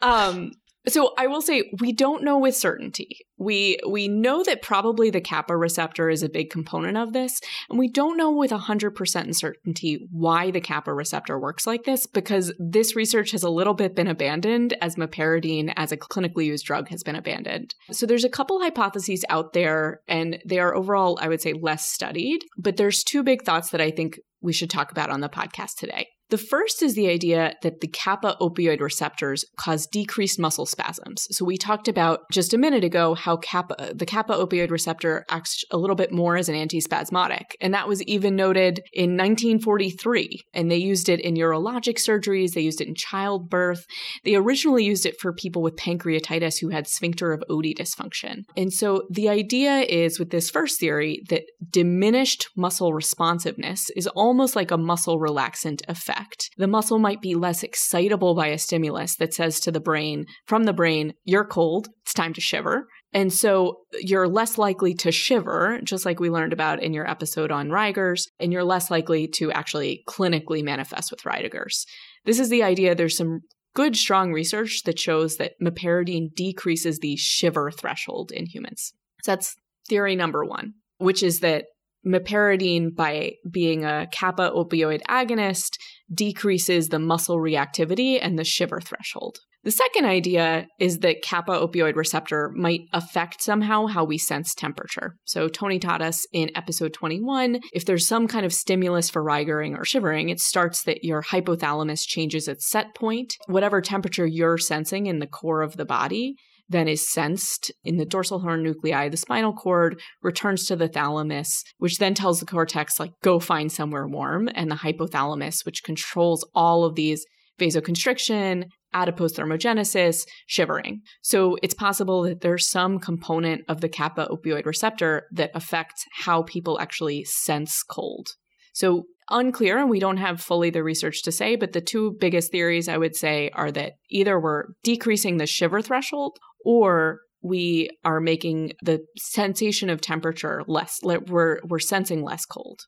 Um, 0.00 0.52
so 0.86 1.14
I 1.16 1.26
will 1.26 1.40
say 1.40 1.70
we 1.80 1.92
don't 1.92 2.24
know 2.24 2.38
with 2.38 2.56
certainty. 2.56 3.26
We 3.38 3.78
we 3.88 4.06
know 4.06 4.42
that 4.44 4.62
probably 4.62 5.10
the 5.10 5.20
kappa 5.20 5.56
receptor 5.56 6.10
is 6.10 6.22
a 6.22 6.28
big 6.28 6.50
component 6.50 6.96
of 6.96 7.12
this, 7.12 7.40
and 7.70 7.78
we 7.78 7.88
don't 7.88 8.16
know 8.16 8.30
with 8.30 8.50
100% 8.50 9.34
certainty 9.34 10.06
why 10.10 10.50
the 10.50 10.60
kappa 10.60 10.92
receptor 10.92 11.38
works 11.38 11.66
like 11.66 11.84
this 11.84 12.06
because 12.06 12.52
this 12.58 12.94
research 12.94 13.30
has 13.32 13.42
a 13.42 13.50
little 13.50 13.74
bit 13.74 13.94
been 13.94 14.06
abandoned 14.06 14.74
as 14.80 14.96
meperidine 14.96 15.72
as 15.76 15.90
a 15.90 15.96
clinically 15.96 16.46
used 16.46 16.66
drug 16.66 16.88
has 16.88 17.02
been 17.02 17.16
abandoned. 17.16 17.74
So 17.90 18.06
there's 18.06 18.24
a 18.24 18.30
couple 18.30 18.60
hypotheses 18.60 19.24
out 19.28 19.52
there 19.52 20.00
and 20.06 20.38
they 20.46 20.58
are 20.58 20.74
overall 20.74 21.18
I 21.20 21.28
would 21.28 21.40
say 21.40 21.54
less 21.54 21.88
studied, 21.88 22.44
but 22.58 22.76
there's 22.76 23.02
two 23.02 23.22
big 23.22 23.42
thoughts 23.42 23.70
that 23.70 23.80
I 23.80 23.90
think 23.90 24.20
we 24.40 24.52
should 24.52 24.70
talk 24.70 24.92
about 24.92 25.10
on 25.10 25.20
the 25.20 25.28
podcast 25.28 25.76
today. 25.78 26.08
The 26.30 26.38
first 26.38 26.82
is 26.82 26.94
the 26.94 27.08
idea 27.08 27.54
that 27.62 27.80
the 27.80 27.88
kappa 27.88 28.36
opioid 28.40 28.80
receptors 28.80 29.44
cause 29.56 29.86
decreased 29.86 30.38
muscle 30.38 30.66
spasms. 30.66 31.26
So 31.30 31.44
we 31.44 31.58
talked 31.58 31.86
about 31.86 32.20
just 32.32 32.54
a 32.54 32.58
minute 32.58 32.82
ago 32.82 33.14
how 33.14 33.36
kappa, 33.36 33.92
the 33.94 34.06
kappa 34.06 34.32
opioid 34.32 34.70
receptor 34.70 35.24
acts 35.30 35.64
a 35.70 35.76
little 35.76 35.96
bit 35.96 36.12
more 36.12 36.36
as 36.36 36.48
an 36.48 36.54
antispasmodic. 36.54 37.52
And 37.60 37.74
that 37.74 37.88
was 37.88 38.02
even 38.04 38.36
noted 38.36 38.80
in 38.92 39.16
1943. 39.16 40.40
And 40.54 40.70
they 40.70 40.76
used 40.76 41.08
it 41.08 41.20
in 41.20 41.34
urologic 41.34 41.98
surgeries, 41.98 42.52
they 42.52 42.62
used 42.62 42.80
it 42.80 42.88
in 42.88 42.94
childbirth. 42.94 43.84
They 44.24 44.34
originally 44.34 44.84
used 44.84 45.04
it 45.04 45.20
for 45.20 45.32
people 45.32 45.62
with 45.62 45.76
pancreatitis 45.76 46.58
who 46.60 46.70
had 46.70 46.86
sphincter 46.86 47.32
of 47.32 47.42
Oddi 47.50 47.74
dysfunction. 47.76 48.44
And 48.56 48.72
so 48.72 49.02
the 49.10 49.28
idea 49.28 49.80
is 49.80 50.18
with 50.18 50.30
this 50.30 50.50
first 50.50 50.80
theory 50.80 51.22
that 51.28 51.42
diminished 51.70 52.48
muscle 52.56 52.94
responsiveness 52.94 53.90
is 53.94 54.06
almost 54.08 54.56
like 54.56 54.70
a 54.70 54.78
muscle 54.78 55.18
relaxant 55.18 55.82
effect 55.86 56.13
effect. 56.14 56.50
The 56.56 56.66
muscle 56.66 56.98
might 56.98 57.20
be 57.20 57.34
less 57.34 57.62
excitable 57.62 58.34
by 58.34 58.48
a 58.48 58.58
stimulus 58.58 59.16
that 59.16 59.34
says 59.34 59.60
to 59.60 59.72
the 59.72 59.80
brain, 59.80 60.26
from 60.46 60.64
the 60.64 60.72
brain, 60.72 61.14
you're 61.24 61.44
cold, 61.44 61.88
it's 62.02 62.14
time 62.14 62.32
to 62.34 62.40
shiver. 62.40 62.86
And 63.12 63.32
so 63.32 63.80
you're 64.00 64.26
less 64.26 64.58
likely 64.58 64.94
to 64.94 65.12
shiver, 65.12 65.78
just 65.84 66.04
like 66.04 66.18
we 66.18 66.30
learned 66.30 66.52
about 66.52 66.82
in 66.82 66.92
your 66.92 67.08
episode 67.08 67.52
on 67.52 67.70
rigors, 67.70 68.28
and 68.40 68.52
you're 68.52 68.64
less 68.64 68.90
likely 68.90 69.28
to 69.28 69.52
actually 69.52 70.02
clinically 70.08 70.64
manifest 70.64 71.10
with 71.10 71.24
rigors. 71.24 71.86
This 72.24 72.40
is 72.40 72.48
the 72.48 72.64
idea. 72.64 72.94
There's 72.94 73.16
some 73.16 73.40
good, 73.74 73.96
strong 73.96 74.32
research 74.32 74.82
that 74.84 74.98
shows 74.98 75.36
that 75.36 75.52
meperidine 75.62 76.34
decreases 76.34 76.98
the 76.98 77.16
shiver 77.16 77.70
threshold 77.70 78.32
in 78.32 78.46
humans. 78.46 78.92
So 79.22 79.32
that's 79.32 79.54
theory 79.88 80.16
number 80.16 80.44
one, 80.44 80.74
which 80.98 81.22
is 81.22 81.40
that 81.40 81.66
meperidine, 82.06 82.94
by 82.94 83.32
being 83.50 83.84
a 83.84 84.06
kappa 84.10 84.50
opioid 84.50 85.02
agonist, 85.08 85.78
decreases 86.12 86.88
the 86.88 86.98
muscle 86.98 87.38
reactivity 87.38 88.18
and 88.20 88.38
the 88.38 88.44
shiver 88.44 88.80
threshold. 88.80 89.38
The 89.64 89.70
second 89.70 90.04
idea 90.04 90.66
is 90.78 90.98
that 90.98 91.22
kappa 91.22 91.52
opioid 91.52 91.96
receptor 91.96 92.52
might 92.54 92.82
affect 92.92 93.42
somehow 93.42 93.86
how 93.86 94.04
we 94.04 94.18
sense 94.18 94.54
temperature. 94.54 95.16
So, 95.24 95.48
Tony 95.48 95.78
taught 95.78 96.02
us 96.02 96.26
in 96.34 96.50
episode 96.54 96.92
21 96.92 97.60
if 97.72 97.86
there's 97.86 98.06
some 98.06 98.28
kind 98.28 98.44
of 98.44 98.52
stimulus 98.52 99.08
for 99.08 99.22
rigering 99.22 99.74
or 99.74 99.86
shivering, 99.86 100.28
it 100.28 100.40
starts 100.40 100.84
that 100.84 101.02
your 101.02 101.22
hypothalamus 101.22 102.06
changes 102.06 102.46
its 102.46 102.68
set 102.68 102.94
point. 102.94 103.36
Whatever 103.46 103.80
temperature 103.80 104.26
you're 104.26 104.58
sensing 104.58 105.06
in 105.06 105.18
the 105.18 105.26
core 105.26 105.62
of 105.62 105.78
the 105.78 105.86
body, 105.86 106.36
then 106.68 106.88
is 106.88 107.10
sensed 107.10 107.70
in 107.84 107.96
the 107.96 108.06
dorsal 108.06 108.40
horn 108.40 108.62
nuclei, 108.62 109.08
the 109.08 109.16
spinal 109.16 109.52
cord 109.52 110.00
returns 110.22 110.66
to 110.66 110.76
the 110.76 110.88
thalamus, 110.88 111.62
which 111.78 111.98
then 111.98 112.14
tells 112.14 112.40
the 112.40 112.46
cortex, 112.46 112.98
like, 112.98 113.12
go 113.22 113.38
find 113.38 113.70
somewhere 113.70 114.06
warm, 114.06 114.48
and 114.54 114.70
the 114.70 114.76
hypothalamus, 114.76 115.64
which 115.66 115.84
controls 115.84 116.46
all 116.54 116.84
of 116.84 116.94
these 116.94 117.24
vasoconstriction, 117.58 118.64
adipose 118.92 119.34
thermogenesis, 119.34 120.24
shivering. 120.46 121.02
So 121.22 121.56
it's 121.62 121.74
possible 121.74 122.22
that 122.22 122.40
there's 122.40 122.68
some 122.68 122.98
component 122.98 123.62
of 123.68 123.80
the 123.80 123.88
kappa 123.88 124.28
opioid 124.30 124.66
receptor 124.66 125.24
that 125.32 125.50
affects 125.54 126.04
how 126.12 126.42
people 126.42 126.80
actually 126.80 127.24
sense 127.24 127.82
cold. 127.82 128.28
So 128.72 129.04
unclear, 129.30 129.78
and 129.78 129.88
we 129.88 130.00
don't 130.00 130.16
have 130.16 130.40
fully 130.40 130.70
the 130.70 130.82
research 130.82 131.22
to 131.22 131.32
say, 131.32 131.56
but 131.56 131.72
the 131.72 131.80
two 131.80 132.16
biggest 132.20 132.50
theories 132.50 132.88
I 132.88 132.98
would 132.98 133.16
say 133.16 133.50
are 133.54 133.70
that 133.72 133.94
either 134.10 134.38
we're 134.38 134.64
decreasing 134.82 135.36
the 135.36 135.46
shiver 135.46 135.80
threshold 135.80 136.38
or 136.64 137.20
we 137.42 137.90
are 138.04 138.20
making 138.20 138.72
the 138.82 139.04
sensation 139.18 139.90
of 139.90 140.00
temperature 140.00 140.62
less 140.66 140.98
we're 141.02 141.60
we're 141.64 141.78
sensing 141.78 142.22
less 142.22 142.44
cold. 142.46 142.80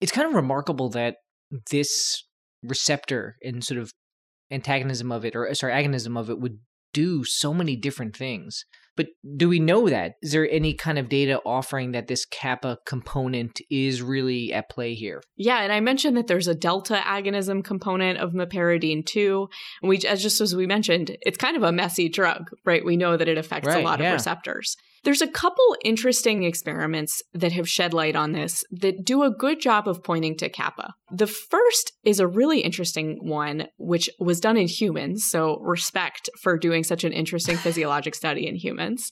It's 0.00 0.12
kind 0.12 0.28
of 0.28 0.34
remarkable 0.34 0.90
that 0.90 1.16
this 1.70 2.24
receptor 2.62 3.36
and 3.42 3.64
sort 3.64 3.80
of 3.80 3.90
antagonism 4.50 5.10
of 5.10 5.24
it 5.24 5.34
or 5.34 5.52
sorry 5.54 5.72
agonism 5.72 6.18
of 6.18 6.30
it 6.30 6.38
would 6.38 6.58
do 6.92 7.24
so 7.24 7.52
many 7.52 7.76
different 7.76 8.16
things 8.16 8.64
but 8.96 9.06
do 9.36 9.48
we 9.48 9.58
know 9.58 9.88
that 9.88 10.14
is 10.22 10.32
there 10.32 10.48
any 10.50 10.74
kind 10.74 10.98
of 10.98 11.08
data 11.08 11.40
offering 11.44 11.92
that 11.92 12.08
this 12.08 12.24
kappa 12.24 12.78
component 12.86 13.60
is 13.70 14.02
really 14.02 14.52
at 14.52 14.68
play 14.68 14.94
here 14.94 15.22
yeah 15.36 15.62
and 15.62 15.72
i 15.72 15.80
mentioned 15.80 16.16
that 16.16 16.26
there's 16.26 16.48
a 16.48 16.54
delta 16.54 17.00
agonism 17.04 17.62
component 17.62 18.18
of 18.18 18.32
meperidine 18.32 19.04
too 19.04 19.48
and 19.82 19.88
we 19.88 19.98
just 19.98 20.40
as 20.40 20.54
we 20.54 20.66
mentioned 20.66 21.16
it's 21.22 21.38
kind 21.38 21.56
of 21.56 21.62
a 21.62 21.72
messy 21.72 22.08
drug 22.08 22.50
right 22.64 22.84
we 22.84 22.96
know 22.96 23.16
that 23.16 23.28
it 23.28 23.38
affects 23.38 23.68
right, 23.68 23.80
a 23.80 23.84
lot 23.84 24.00
yeah. 24.00 24.08
of 24.08 24.12
receptors 24.14 24.76
there's 25.04 25.22
a 25.22 25.28
couple 25.28 25.76
interesting 25.84 26.44
experiments 26.44 27.22
that 27.34 27.52
have 27.52 27.68
shed 27.68 27.92
light 27.92 28.16
on 28.16 28.32
this 28.32 28.64
that 28.70 29.04
do 29.04 29.22
a 29.22 29.30
good 29.30 29.60
job 29.60 29.86
of 29.86 30.02
pointing 30.02 30.36
to 30.38 30.48
kappa. 30.48 30.94
The 31.16 31.28
first 31.28 31.92
is 32.04 32.18
a 32.18 32.26
really 32.26 32.58
interesting 32.60 33.18
one, 33.22 33.68
which 33.78 34.10
was 34.18 34.40
done 34.40 34.56
in 34.56 34.66
humans. 34.66 35.24
So, 35.24 35.58
respect 35.60 36.28
for 36.42 36.58
doing 36.58 36.82
such 36.82 37.04
an 37.04 37.12
interesting 37.12 37.56
physiologic 37.64 38.16
study 38.16 38.48
in 38.48 38.56
humans. 38.56 39.10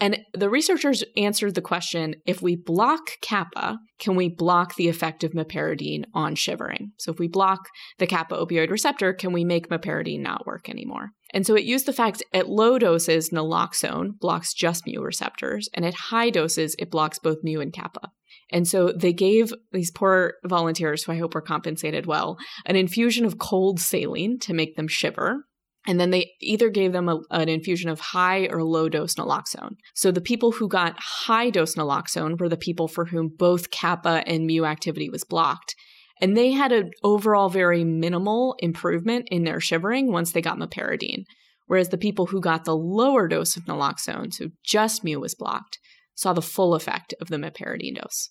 And 0.00 0.20
the 0.32 0.48
researchers 0.48 1.04
answered 1.18 1.54
the 1.54 1.60
question 1.60 2.14
if 2.24 2.40
we 2.40 2.56
block 2.56 3.10
kappa, 3.20 3.78
can 3.98 4.16
we 4.16 4.30
block 4.30 4.76
the 4.76 4.88
effect 4.88 5.22
of 5.22 5.32
meperidine 5.32 6.04
on 6.14 6.34
shivering? 6.34 6.92
So, 6.98 7.12
if 7.12 7.18
we 7.18 7.28
block 7.28 7.68
the 7.98 8.06
kappa 8.06 8.36
opioid 8.36 8.70
receptor, 8.70 9.12
can 9.12 9.34
we 9.34 9.44
make 9.44 9.68
meperidine 9.68 10.20
not 10.20 10.46
work 10.46 10.70
anymore? 10.70 11.10
And 11.34 11.44
so 11.44 11.56
it 11.56 11.64
used 11.64 11.84
the 11.84 11.92
fact 11.92 12.18
that 12.18 12.38
at 12.38 12.48
low 12.48 12.78
doses, 12.78 13.30
naloxone 13.30 14.18
blocks 14.20 14.54
just 14.54 14.84
mu 14.86 15.02
receptors, 15.02 15.68
and 15.74 15.84
at 15.84 15.94
high 15.94 16.30
doses, 16.30 16.76
it 16.78 16.92
blocks 16.92 17.18
both 17.18 17.38
mu 17.42 17.60
and 17.60 17.72
kappa. 17.72 18.12
And 18.50 18.68
so 18.68 18.92
they 18.92 19.12
gave 19.12 19.52
these 19.72 19.90
poor 19.90 20.34
volunteers, 20.44 21.04
who 21.04 21.12
I 21.12 21.18
hope 21.18 21.34
were 21.34 21.40
compensated 21.40 22.06
well, 22.06 22.36
an 22.66 22.76
infusion 22.76 23.24
of 23.24 23.38
cold 23.38 23.80
saline 23.80 24.38
to 24.40 24.54
make 24.54 24.76
them 24.76 24.88
shiver. 24.88 25.44
And 25.86 26.00
then 26.00 26.10
they 26.10 26.32
either 26.40 26.70
gave 26.70 26.92
them 26.92 27.08
a, 27.08 27.20
an 27.30 27.48
infusion 27.48 27.90
of 27.90 28.00
high 28.00 28.46
or 28.46 28.62
low 28.62 28.88
dose 28.88 29.16
naloxone. 29.16 29.76
So 29.94 30.10
the 30.10 30.20
people 30.20 30.52
who 30.52 30.68
got 30.68 30.98
high 30.98 31.50
dose 31.50 31.74
naloxone 31.74 32.40
were 32.40 32.48
the 32.48 32.56
people 32.56 32.88
for 32.88 33.06
whom 33.06 33.28
both 33.28 33.70
kappa 33.70 34.22
and 34.26 34.46
mu 34.46 34.64
activity 34.64 35.10
was 35.10 35.24
blocked. 35.24 35.74
And 36.20 36.36
they 36.36 36.52
had 36.52 36.72
an 36.72 36.90
overall 37.02 37.48
very 37.48 37.84
minimal 37.84 38.54
improvement 38.60 39.28
in 39.30 39.44
their 39.44 39.60
shivering 39.60 40.10
once 40.10 40.32
they 40.32 40.40
got 40.40 40.58
meperidine. 40.58 41.24
Whereas 41.66 41.88
the 41.88 41.98
people 41.98 42.26
who 42.26 42.40
got 42.40 42.64
the 42.64 42.76
lower 42.76 43.26
dose 43.26 43.56
of 43.56 43.64
naloxone, 43.64 44.32
so 44.32 44.48
just 44.64 45.04
mu 45.04 45.18
was 45.18 45.34
blocked, 45.34 45.78
saw 46.14 46.32
the 46.32 46.42
full 46.42 46.74
effect 46.74 47.14
of 47.20 47.28
the 47.28 47.36
meperidine 47.36 47.96
dose. 47.96 48.30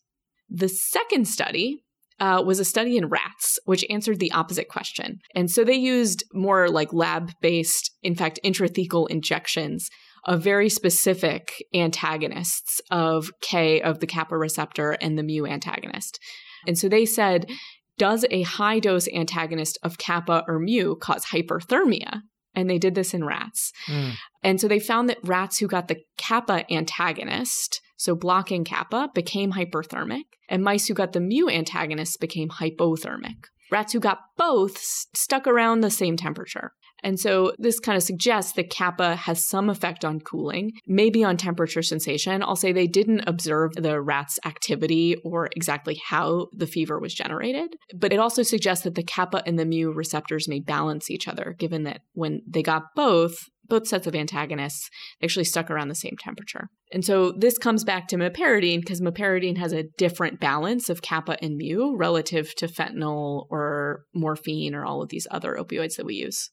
The 0.50 0.70
second 0.70 1.28
study 1.28 1.84
uh, 2.20 2.44
was 2.46 2.60
a 2.60 2.66
study 2.66 2.96
in 2.98 3.08
rats, 3.08 3.60
which 3.66 3.86
answered 3.90 4.20
the 4.20 4.32
opposite 4.32 4.68
question. 4.70 5.20
And 5.36 5.50
so 5.50 5.63
they 5.63 5.75
used 5.75 6.24
more 6.34 6.70
like 6.70 6.94
lab 6.94 7.32
based, 7.42 7.92
in 8.02 8.16
fact, 8.16 8.40
intrathecal 8.46 9.10
injections 9.10 9.90
of 10.25 10.42
very 10.42 10.70
specific 10.70 11.63
antagonists 11.74 12.80
of 12.90 13.32
K 13.42 13.82
of 13.82 14.00
the 14.00 14.08
kappa 14.08 14.38
receptor 14.38 14.92
and 14.92 15.18
the 15.18 15.24
mu 15.24 15.46
antagonist. 15.46 16.20
And 16.66 16.78
so 16.78 16.88
they 16.88 17.06
said, 17.06 17.50
does 17.98 18.25
a 18.32 18.44
high 18.44 18.80
dose 18.80 19.08
antagonist 19.13 19.78
of 19.84 19.98
kappa 19.98 20.44
or 20.48 20.60
mu 20.60 20.96
cause 20.96 21.25
hyperthermia? 21.25 22.22
And 22.55 22.69
they 22.69 22.77
did 22.77 22.95
this 22.95 23.13
in 23.13 23.24
rats. 23.24 23.72
Mm. 23.88 24.13
And 24.43 24.62
so 24.62 24.67
they 24.67 24.79
found 24.79 25.10
that 25.10 25.17
rats 25.24 25.57
who 25.57 25.67
got 25.67 25.88
the 25.88 26.01
kappa 26.17 26.72
antagonist, 26.72 27.81
so 27.98 28.15
blocking 28.15 28.63
kappa, 28.63 29.10
became 29.13 29.53
hyperthermic, 29.53 30.25
and 30.50 30.63
mice 30.63 30.88
who 30.88 30.93
got 30.93 31.13
the 31.13 31.19
mu 31.19 31.50
antagonist 31.50 32.19
became 32.19 32.50
hypothermic. 32.50 33.45
Rats 33.72 33.93
who 33.93 34.00
got 34.00 34.19
both 34.38 34.77
stuck 34.77 35.48
around 35.48 35.81
the 35.81 35.89
same 35.89 36.15
temperature. 36.15 36.74
And 37.03 37.19
so 37.19 37.53
this 37.57 37.79
kind 37.79 37.98
of 37.98 38.03
suggests 38.03 38.53
that 38.53 38.69
kappa 38.69 39.15
has 39.15 39.43
some 39.43 39.69
effect 39.69 40.05
on 40.05 40.22
cooling, 40.22 40.72
maybe 40.88 41.24
on 41.24 41.38
temperature 41.38 41.81
sensation. 41.81 42.41
I'll 42.41 42.55
say 42.55 42.72
they 42.72 42.88
didn't 42.88 43.24
observe 43.27 43.74
the 43.74 44.01
rat's 44.01 44.39
activity 44.45 45.17
or 45.24 45.50
exactly 45.55 46.01
how 46.07 46.48
the 46.53 46.67
fever 46.67 47.00
was 47.00 47.13
generated, 47.13 47.75
but 47.95 48.13
it 48.13 48.19
also 48.19 48.43
suggests 48.43 48.83
that 48.86 48.95
the 48.95 49.03
kappa 49.03 49.43
and 49.45 49.60
the 49.60 49.65
mu 49.65 49.91
receptors 49.91 50.48
may 50.48 50.60
balance 50.60 51.12
each 51.12 51.27
other, 51.27 51.55
given 51.60 51.83
that 51.83 52.01
when 52.13 52.41
they 52.48 52.63
got 52.63 52.83
both, 52.95 53.36
both 53.67 53.88
sets 53.88 54.07
of 54.07 54.15
antagonists 54.15 54.89
actually 55.24 55.45
stuck 55.45 55.69
around 55.69 55.88
the 55.88 55.95
same 55.95 56.15
temperature. 56.19 56.67
And 56.91 57.03
so 57.03 57.31
this 57.31 57.57
comes 57.57 57.83
back 57.83 58.07
to 58.10 58.17
meperidine 58.17 58.81
because 58.81 59.01
meperidine 59.01 59.57
has 59.57 59.74
a 59.74 59.86
different 59.98 60.39
balance 60.39 60.89
of 60.89 61.01
kappa 61.01 61.38
and 61.41 61.57
mu 61.57 61.95
relative 61.95 62.53
to 62.55 62.67
fentanyl 62.67 63.45
or 63.50 64.03
morphine 64.13 64.75
or 64.75 64.86
all 64.86 65.01
of 65.01 65.10
these 65.10 65.27
other 65.31 65.57
opioids 65.60 65.95
that 65.95 66.05
we 66.05 66.15
use. 66.15 66.50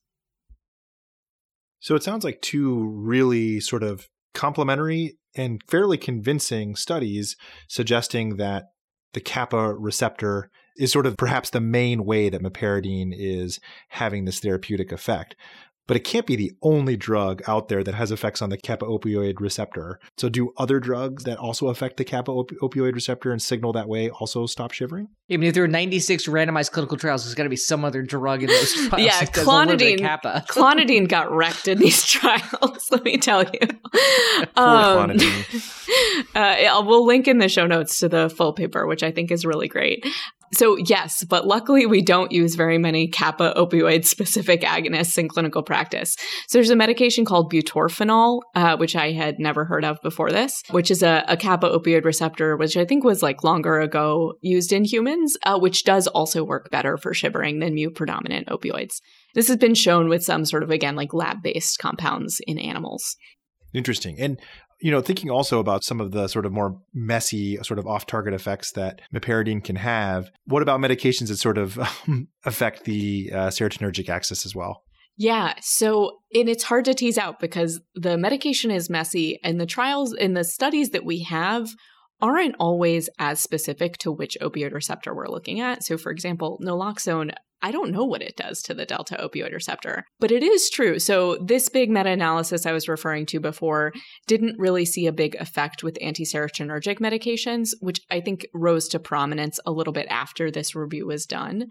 So 1.80 1.94
it 1.94 2.02
sounds 2.02 2.24
like 2.24 2.40
two 2.40 2.88
really 2.88 3.58
sort 3.60 3.82
of 3.82 4.08
complementary 4.34 5.18
and 5.34 5.62
fairly 5.66 5.98
convincing 5.98 6.76
studies 6.76 7.36
suggesting 7.68 8.36
that 8.36 8.66
the 9.12 9.20
kappa 9.20 9.74
receptor 9.74 10.50
is 10.76 10.92
sort 10.92 11.06
of 11.06 11.16
perhaps 11.16 11.50
the 11.50 11.60
main 11.60 12.04
way 12.04 12.28
that 12.28 12.42
meperidine 12.42 13.12
is 13.16 13.58
having 13.88 14.24
this 14.24 14.40
therapeutic 14.40 14.92
effect 14.92 15.34
but 15.90 15.96
it 15.96 16.04
can't 16.04 16.24
be 16.24 16.36
the 16.36 16.52
only 16.62 16.96
drug 16.96 17.42
out 17.48 17.66
there 17.66 17.82
that 17.82 17.96
has 17.96 18.12
effects 18.12 18.40
on 18.40 18.48
the 18.48 18.56
kappa 18.56 18.86
opioid 18.86 19.40
receptor. 19.40 19.98
So, 20.18 20.28
do 20.28 20.52
other 20.56 20.78
drugs 20.78 21.24
that 21.24 21.36
also 21.36 21.66
affect 21.66 21.96
the 21.96 22.04
kappa 22.04 22.30
op- 22.30 22.52
opioid 22.62 22.94
receptor 22.94 23.32
and 23.32 23.42
signal 23.42 23.72
that 23.72 23.88
way 23.88 24.08
also 24.08 24.46
stop 24.46 24.70
shivering? 24.70 25.08
I 25.28 25.36
mean, 25.36 25.48
if 25.48 25.54
there 25.54 25.64
are 25.64 25.66
96 25.66 26.28
randomized 26.28 26.70
clinical 26.70 26.96
trials, 26.96 27.24
there's 27.24 27.34
got 27.34 27.42
to 27.42 27.48
be 27.48 27.56
some 27.56 27.84
other 27.84 28.02
drug 28.02 28.44
in 28.44 28.50
those 28.50 28.72
trials. 28.88 29.04
yeah, 29.04 29.20
clonidine. 29.22 29.98
Kappa. 29.98 30.44
clonidine 30.48 31.08
got 31.08 31.32
wrecked 31.32 31.66
in 31.66 31.78
these 31.80 32.04
trials. 32.06 32.88
Let 32.92 33.02
me 33.02 33.18
tell 33.18 33.42
you. 33.42 33.58
um, 34.54 35.18
uh, 36.36 36.82
we'll 36.86 37.04
link 37.04 37.26
in 37.26 37.38
the 37.38 37.48
show 37.48 37.66
notes 37.66 37.98
to 37.98 38.08
the 38.08 38.30
full 38.30 38.52
paper, 38.52 38.86
which 38.86 39.02
I 39.02 39.10
think 39.10 39.32
is 39.32 39.44
really 39.44 39.66
great. 39.66 40.06
So, 40.52 40.76
yes, 40.76 41.24
but 41.24 41.46
luckily 41.46 41.86
we 41.86 42.02
don't 42.02 42.32
use 42.32 42.56
very 42.56 42.78
many 42.78 43.06
kappa 43.06 43.54
opioid 43.56 44.04
specific 44.04 44.62
agonists 44.62 45.16
in 45.16 45.28
clinical 45.28 45.62
practice. 45.62 46.16
So, 46.48 46.58
there's 46.58 46.70
a 46.70 46.76
medication 46.76 47.24
called 47.24 47.52
butorphanol, 47.52 48.40
uh, 48.54 48.76
which 48.76 48.96
I 48.96 49.12
had 49.12 49.38
never 49.38 49.64
heard 49.64 49.84
of 49.84 49.98
before 50.02 50.30
this, 50.30 50.62
which 50.70 50.90
is 50.90 51.02
a, 51.02 51.24
a, 51.28 51.36
kappa 51.36 51.68
opioid 51.68 52.04
receptor, 52.04 52.56
which 52.56 52.76
I 52.76 52.84
think 52.84 53.04
was 53.04 53.22
like 53.22 53.44
longer 53.44 53.80
ago 53.80 54.34
used 54.40 54.72
in 54.72 54.84
humans, 54.84 55.36
uh, 55.44 55.58
which 55.58 55.84
does 55.84 56.06
also 56.08 56.42
work 56.42 56.70
better 56.70 56.96
for 56.96 57.14
shivering 57.14 57.60
than 57.60 57.74
mu 57.74 57.90
predominant 57.90 58.48
opioids. 58.48 59.00
This 59.34 59.48
has 59.48 59.56
been 59.56 59.74
shown 59.74 60.08
with 60.08 60.24
some 60.24 60.44
sort 60.44 60.62
of, 60.62 60.70
again, 60.70 60.96
like 60.96 61.14
lab 61.14 61.42
based 61.42 61.78
compounds 61.78 62.40
in 62.46 62.58
animals. 62.58 63.16
Interesting. 63.72 64.18
And 64.18 64.40
you 64.80 64.90
know, 64.90 65.00
thinking 65.00 65.30
also 65.30 65.58
about 65.58 65.84
some 65.84 66.00
of 66.00 66.12
the 66.12 66.28
sort 66.28 66.46
of 66.46 66.52
more 66.52 66.80
messy, 66.94 67.56
sort 67.62 67.78
of 67.78 67.86
off 67.86 68.06
target 68.06 68.34
effects 68.34 68.72
that 68.72 69.00
meperidine 69.14 69.62
can 69.62 69.76
have, 69.76 70.30
what 70.44 70.62
about 70.62 70.80
medications 70.80 71.28
that 71.28 71.36
sort 71.36 71.58
of 71.58 71.78
um, 71.78 72.28
affect 72.44 72.84
the 72.84 73.30
uh, 73.32 73.48
serotonergic 73.48 74.08
axis 74.08 74.46
as 74.46 74.54
well? 74.54 74.82
Yeah. 75.16 75.54
So, 75.60 76.18
and 76.34 76.48
it's 76.48 76.64
hard 76.64 76.86
to 76.86 76.94
tease 76.94 77.18
out 77.18 77.40
because 77.40 77.80
the 77.94 78.16
medication 78.16 78.70
is 78.70 78.88
messy 78.88 79.38
and 79.44 79.60
the 79.60 79.66
trials 79.66 80.14
and 80.14 80.34
the 80.34 80.44
studies 80.44 80.90
that 80.90 81.04
we 81.04 81.24
have 81.24 81.68
aren't 82.22 82.54
always 82.58 83.08
as 83.18 83.40
specific 83.40 83.98
to 83.98 84.12
which 84.12 84.36
opioid 84.40 84.72
receptor 84.72 85.14
we're 85.14 85.28
looking 85.28 85.60
at. 85.60 85.82
So, 85.82 85.98
for 85.98 86.10
example, 86.10 86.58
naloxone 86.64 87.32
I 87.62 87.70
don't 87.70 87.90
know 87.90 88.04
what 88.04 88.22
it 88.22 88.36
does 88.36 88.62
to 88.62 88.74
the 88.74 88.86
delta 88.86 89.18
opioid 89.22 89.52
receptor, 89.52 90.04
but 90.18 90.30
it 90.30 90.42
is 90.42 90.70
true. 90.70 90.98
So, 90.98 91.36
this 91.36 91.68
big 91.68 91.90
meta 91.90 92.10
analysis 92.10 92.66
I 92.66 92.72
was 92.72 92.88
referring 92.88 93.26
to 93.26 93.40
before 93.40 93.92
didn't 94.26 94.58
really 94.58 94.84
see 94.84 95.06
a 95.06 95.12
big 95.12 95.34
effect 95.36 95.82
with 95.82 95.98
antiserotonergic 96.02 96.98
medications, 96.98 97.70
which 97.80 98.00
I 98.10 98.20
think 98.20 98.46
rose 98.54 98.88
to 98.88 98.98
prominence 98.98 99.60
a 99.66 99.72
little 99.72 99.92
bit 99.92 100.06
after 100.08 100.50
this 100.50 100.74
review 100.74 101.06
was 101.06 101.26
done. 101.26 101.66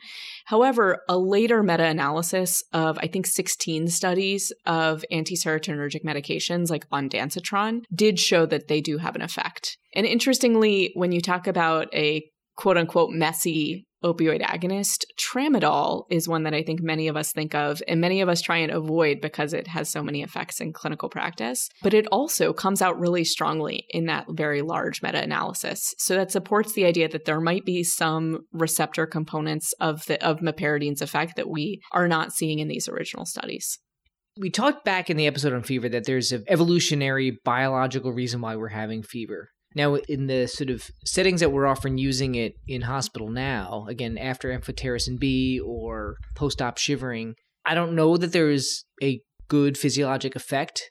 However, 0.46 1.02
a 1.10 1.18
later 1.18 1.64
meta 1.64 1.86
analysis 1.86 2.64
of, 2.74 2.98
I 3.00 3.08
think, 3.08 3.26
16 3.26 3.88
studies 3.88 4.52
of 4.66 5.04
antiserotonergic 5.12 6.04
medications 6.06 6.70
like 6.70 6.90
ondansetron 6.90 7.82
did 7.94 8.20
show 8.20 8.46
that 8.46 8.68
they 8.68 8.82
do 8.82 8.98
have 8.98 9.16
an 9.16 9.22
effect. 9.22 9.78
And 9.96 10.06
interestingly, 10.06 10.92
when 10.96 11.12
you 11.12 11.22
talk 11.22 11.48
about 11.48 11.94
a 11.94 12.24
quote 12.56 12.78
unquote 12.78 13.12
messy 13.12 13.86
opioid 14.04 14.42
agonist, 14.42 15.06
tramadol 15.18 16.06
is 16.10 16.28
one 16.28 16.44
that 16.44 16.54
I 16.54 16.64
think 16.64 16.82
many 16.82 17.08
of 17.08 17.18
us 17.18 17.32
think 17.32 17.54
of 17.54 17.82
and 17.88 18.00
many 18.00 18.22
of 18.22 18.30
us 18.30 18.42
try 18.42 18.58
and 18.58 18.72
avoid 18.72 19.22
because 19.22 19.54
it 19.54 19.68
has 19.68 19.90
so 19.90 20.02
many 20.02 20.24
effects 20.24 20.62
in 20.62 20.74
clinical 20.74 21.10
practice. 21.10 21.70
But 21.82 21.94
it 21.94 22.08
also 22.12 22.54
comes 22.54 22.82
out 22.82 23.00
really 23.00 23.24
strongly 23.24 23.86
in 23.90 24.06
that 24.06 24.28
very 24.30 24.62
large 24.62 25.02
meta 25.02 25.22
analysis. 25.22 25.94
So 25.98 26.16
that 26.16 26.32
supports 26.32 26.74
the 26.74 26.86
idea 26.86 27.10
that 27.10 27.26
there 27.26 27.42
might 27.42 27.66
be 27.66 27.84
some 27.84 28.42
receptor 28.52 29.06
components 29.06 29.74
of 29.80 30.06
the 30.06 30.24
of 30.26 30.42
meperidine's 30.42 31.02
effect 31.02 31.36
that 31.36 31.50
we 31.50 31.82
are 31.92 32.08
not 32.08 32.34
seeing 32.34 32.60
in 32.60 32.68
these 32.68 32.88
original 32.88 33.26
studies. 33.26 33.80
We 34.38 34.50
talked 34.50 34.86
back 34.86 35.10
in 35.10 35.18
the 35.18 35.28
episode 35.28 35.54
on 35.54 35.64
fever 35.64 35.90
that 35.90 36.06
there's 36.06 36.32
an 36.32 36.46
evolutionary 36.48 37.38
biological 37.44 38.14
reason 38.14 38.40
why 38.40 38.56
we're 38.56 38.70
having 38.70 39.04
fever. 39.04 39.50
Now, 39.76 39.96
in 39.96 40.28
the 40.28 40.48
sort 40.48 40.70
of 40.70 40.90
settings 41.06 41.42
that 41.42 41.52
we're 41.52 41.68
often 41.68 41.98
using 41.98 42.36
it 42.36 42.54
in 42.68 42.82
hospital 42.82 43.30
now, 43.30 43.86
again, 43.88 44.18
after 44.18 44.50
amphotericin 44.50 45.20
B 45.20 45.60
or 45.60 46.16
post 46.36 46.62
op 46.62 46.78
shivering, 46.78 47.36
I 47.66 47.76
don't 47.76 47.94
know 47.94 48.18
that 48.18 48.32
there 48.32 48.50
is 48.50 48.84
a 49.04 49.22
good 49.48 49.78
physiologic 49.78 50.36
effect, 50.36 50.90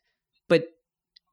but 0.48 0.64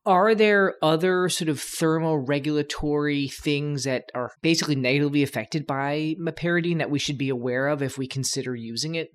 are 0.05 0.34
there 0.34 0.75
other 0.81 1.29
sort 1.29 1.49
of 1.49 1.58
thermoregulatory 1.60 3.31
things 3.31 3.84
that 3.84 4.05
are 4.15 4.31
basically 4.41 4.75
negatively 4.75 5.23
affected 5.23 5.67
by 5.67 6.15
meperidine 6.19 6.79
that 6.79 6.91
we 6.91 6.99
should 6.99 7.17
be 7.17 7.29
aware 7.29 7.67
of 7.67 7.81
if 7.81 7.97
we 7.97 8.08
consider 8.08 8.55
using 8.55 8.95
it? 8.95 9.10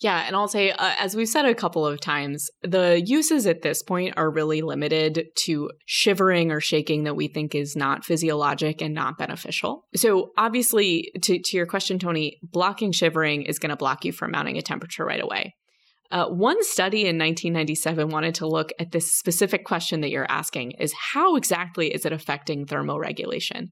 Yeah, 0.00 0.24
and 0.26 0.34
I'll 0.34 0.48
say, 0.48 0.70
uh, 0.70 0.94
as 0.98 1.14
we've 1.14 1.28
said 1.28 1.44
a 1.44 1.54
couple 1.54 1.86
of 1.86 2.00
times, 2.00 2.50
the 2.62 3.02
uses 3.04 3.46
at 3.46 3.60
this 3.60 3.82
point 3.82 4.14
are 4.16 4.30
really 4.30 4.62
limited 4.62 5.26
to 5.44 5.70
shivering 5.84 6.50
or 6.50 6.58
shaking 6.58 7.04
that 7.04 7.16
we 7.16 7.28
think 7.28 7.54
is 7.54 7.76
not 7.76 8.04
physiologic 8.04 8.80
and 8.80 8.94
not 8.94 9.18
beneficial. 9.18 9.84
So, 9.94 10.30
obviously, 10.38 11.12
to, 11.22 11.38
to 11.38 11.56
your 11.56 11.66
question, 11.66 11.98
Tony, 11.98 12.38
blocking 12.42 12.92
shivering 12.92 13.42
is 13.42 13.58
going 13.58 13.70
to 13.70 13.76
block 13.76 14.06
you 14.06 14.12
from 14.12 14.30
mounting 14.30 14.56
a 14.56 14.62
temperature 14.62 15.04
right 15.04 15.22
away. 15.22 15.54
Uh, 16.10 16.26
one 16.26 16.64
study 16.64 17.02
in 17.02 17.18
1997 17.18 18.08
wanted 18.08 18.34
to 18.36 18.46
look 18.46 18.72
at 18.80 18.92
this 18.92 19.12
specific 19.12 19.64
question 19.64 20.00
that 20.00 20.10
you're 20.10 20.26
asking 20.30 20.72
is 20.72 20.92
how 21.12 21.36
exactly 21.36 21.94
is 21.94 22.04
it 22.04 22.12
affecting 22.12 22.66
thermoregulation? 22.66 23.68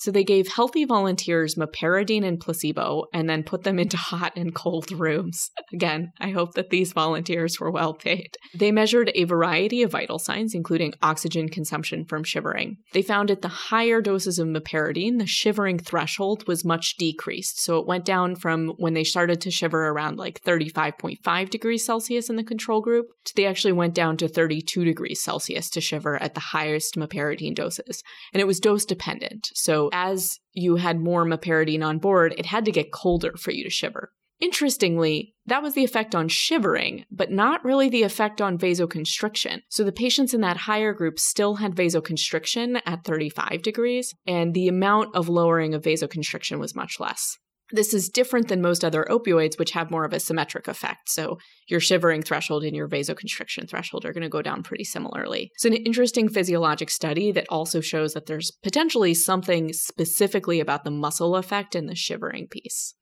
So 0.00 0.10
they 0.10 0.24
gave 0.24 0.48
healthy 0.48 0.86
volunteers 0.86 1.56
meperidine 1.56 2.24
and 2.24 2.40
placebo 2.40 3.04
and 3.12 3.28
then 3.28 3.42
put 3.42 3.64
them 3.64 3.78
into 3.78 3.96
hot 4.10 4.32
and 4.34 4.54
cold 4.54 4.90
rooms. 4.90 5.50
Again, 5.72 6.12
I 6.18 6.30
hope 6.30 6.54
that 6.54 6.70
these 6.70 6.92
volunteers 6.92 7.60
were 7.60 7.70
well 7.70 7.92
paid. 7.92 8.30
They 8.54 8.72
measured 8.72 9.12
a 9.14 9.24
variety 9.24 9.82
of 9.82 9.92
vital 9.92 10.18
signs, 10.18 10.54
including 10.54 10.94
oxygen 11.02 11.48
consumption 11.50 12.06
from 12.06 12.24
shivering. 12.24 12.78
They 12.94 13.02
found 13.02 13.30
at 13.30 13.42
the 13.42 13.48
higher 13.48 14.00
doses 14.00 14.38
of 14.38 14.48
meperidine, 14.48 15.18
the 15.18 15.26
shivering 15.26 15.78
threshold 15.78 16.48
was 16.48 16.64
much 16.64 16.96
decreased. 16.96 17.60
So 17.60 17.78
it 17.78 17.86
went 17.86 18.06
down 18.06 18.36
from 18.36 18.68
when 18.78 18.94
they 18.94 19.04
started 19.04 19.40
to 19.42 19.50
shiver 19.50 19.88
around 19.88 20.16
like 20.16 20.42
35.5 20.42 21.50
degrees 21.50 21.84
Celsius 21.84 22.30
in 22.30 22.36
the 22.36 22.44
control 22.44 22.80
group 22.80 23.06
to 23.26 23.34
they 23.36 23.46
actually 23.46 23.72
went 23.72 23.94
down 23.94 24.16
to 24.16 24.28
32 24.28 24.84
degrees 24.84 25.22
Celsius 25.22 25.68
to 25.70 25.80
shiver 25.80 26.20
at 26.22 26.34
the 26.34 26.40
highest 26.40 26.96
meperidine 26.96 27.54
doses. 27.54 28.02
And 28.32 28.40
it 28.40 28.46
was 28.46 28.60
dose 28.60 28.86
dependent. 28.86 29.48
So 29.54 29.89
as 29.92 30.38
you 30.52 30.76
had 30.76 31.00
more 31.00 31.24
meperidine 31.24 31.84
on 31.84 31.98
board, 31.98 32.34
it 32.38 32.46
had 32.46 32.64
to 32.64 32.72
get 32.72 32.92
colder 32.92 33.36
for 33.36 33.50
you 33.50 33.64
to 33.64 33.70
shiver. 33.70 34.12
Interestingly, 34.40 35.34
that 35.46 35.62
was 35.62 35.74
the 35.74 35.84
effect 35.84 36.14
on 36.14 36.28
shivering, 36.28 37.04
but 37.10 37.30
not 37.30 37.62
really 37.62 37.90
the 37.90 38.04
effect 38.04 38.40
on 38.40 38.56
vasoconstriction. 38.56 39.60
So 39.68 39.84
the 39.84 39.92
patients 39.92 40.32
in 40.32 40.40
that 40.40 40.56
higher 40.56 40.94
group 40.94 41.18
still 41.18 41.56
had 41.56 41.74
vasoconstriction 41.74 42.80
at 42.86 43.04
35 43.04 43.60
degrees, 43.60 44.14
and 44.26 44.54
the 44.54 44.68
amount 44.68 45.14
of 45.14 45.28
lowering 45.28 45.74
of 45.74 45.82
vasoconstriction 45.82 46.58
was 46.58 46.74
much 46.74 46.98
less. 46.98 47.36
This 47.72 47.94
is 47.94 48.08
different 48.08 48.48
than 48.48 48.60
most 48.60 48.84
other 48.84 49.06
opioids, 49.10 49.58
which 49.58 49.72
have 49.72 49.90
more 49.90 50.04
of 50.04 50.12
a 50.12 50.20
symmetric 50.20 50.68
effect. 50.68 51.08
So 51.08 51.38
your 51.68 51.80
shivering 51.80 52.22
threshold 52.22 52.64
and 52.64 52.74
your 52.74 52.88
vasoconstriction 52.88 53.68
threshold 53.68 54.04
are 54.04 54.12
going 54.12 54.22
to 54.22 54.28
go 54.28 54.42
down 54.42 54.62
pretty 54.62 54.84
similarly. 54.84 55.50
It's 55.54 55.64
an 55.64 55.74
interesting 55.74 56.28
physiologic 56.28 56.90
study 56.90 57.32
that 57.32 57.46
also 57.48 57.80
shows 57.80 58.14
that 58.14 58.26
there's 58.26 58.50
potentially 58.62 59.14
something 59.14 59.72
specifically 59.72 60.60
about 60.60 60.84
the 60.84 60.90
muscle 60.90 61.36
effect 61.36 61.74
and 61.74 61.88
the 61.88 61.94
shivering 61.94 62.48
piece. 62.48 62.94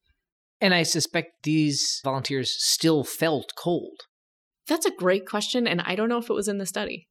And 0.60 0.74
I 0.74 0.82
suspect 0.82 1.44
these 1.44 2.00
volunteers 2.04 2.54
still 2.58 3.04
felt 3.04 3.52
cold. 3.56 4.00
That's 4.66 4.86
a 4.86 4.90
great 4.90 5.26
question. 5.26 5.66
And 5.66 5.80
I 5.82 5.94
don't 5.94 6.08
know 6.08 6.18
if 6.18 6.28
it 6.28 6.34
was 6.34 6.48
in 6.48 6.58
the 6.58 6.66
study. 6.66 7.06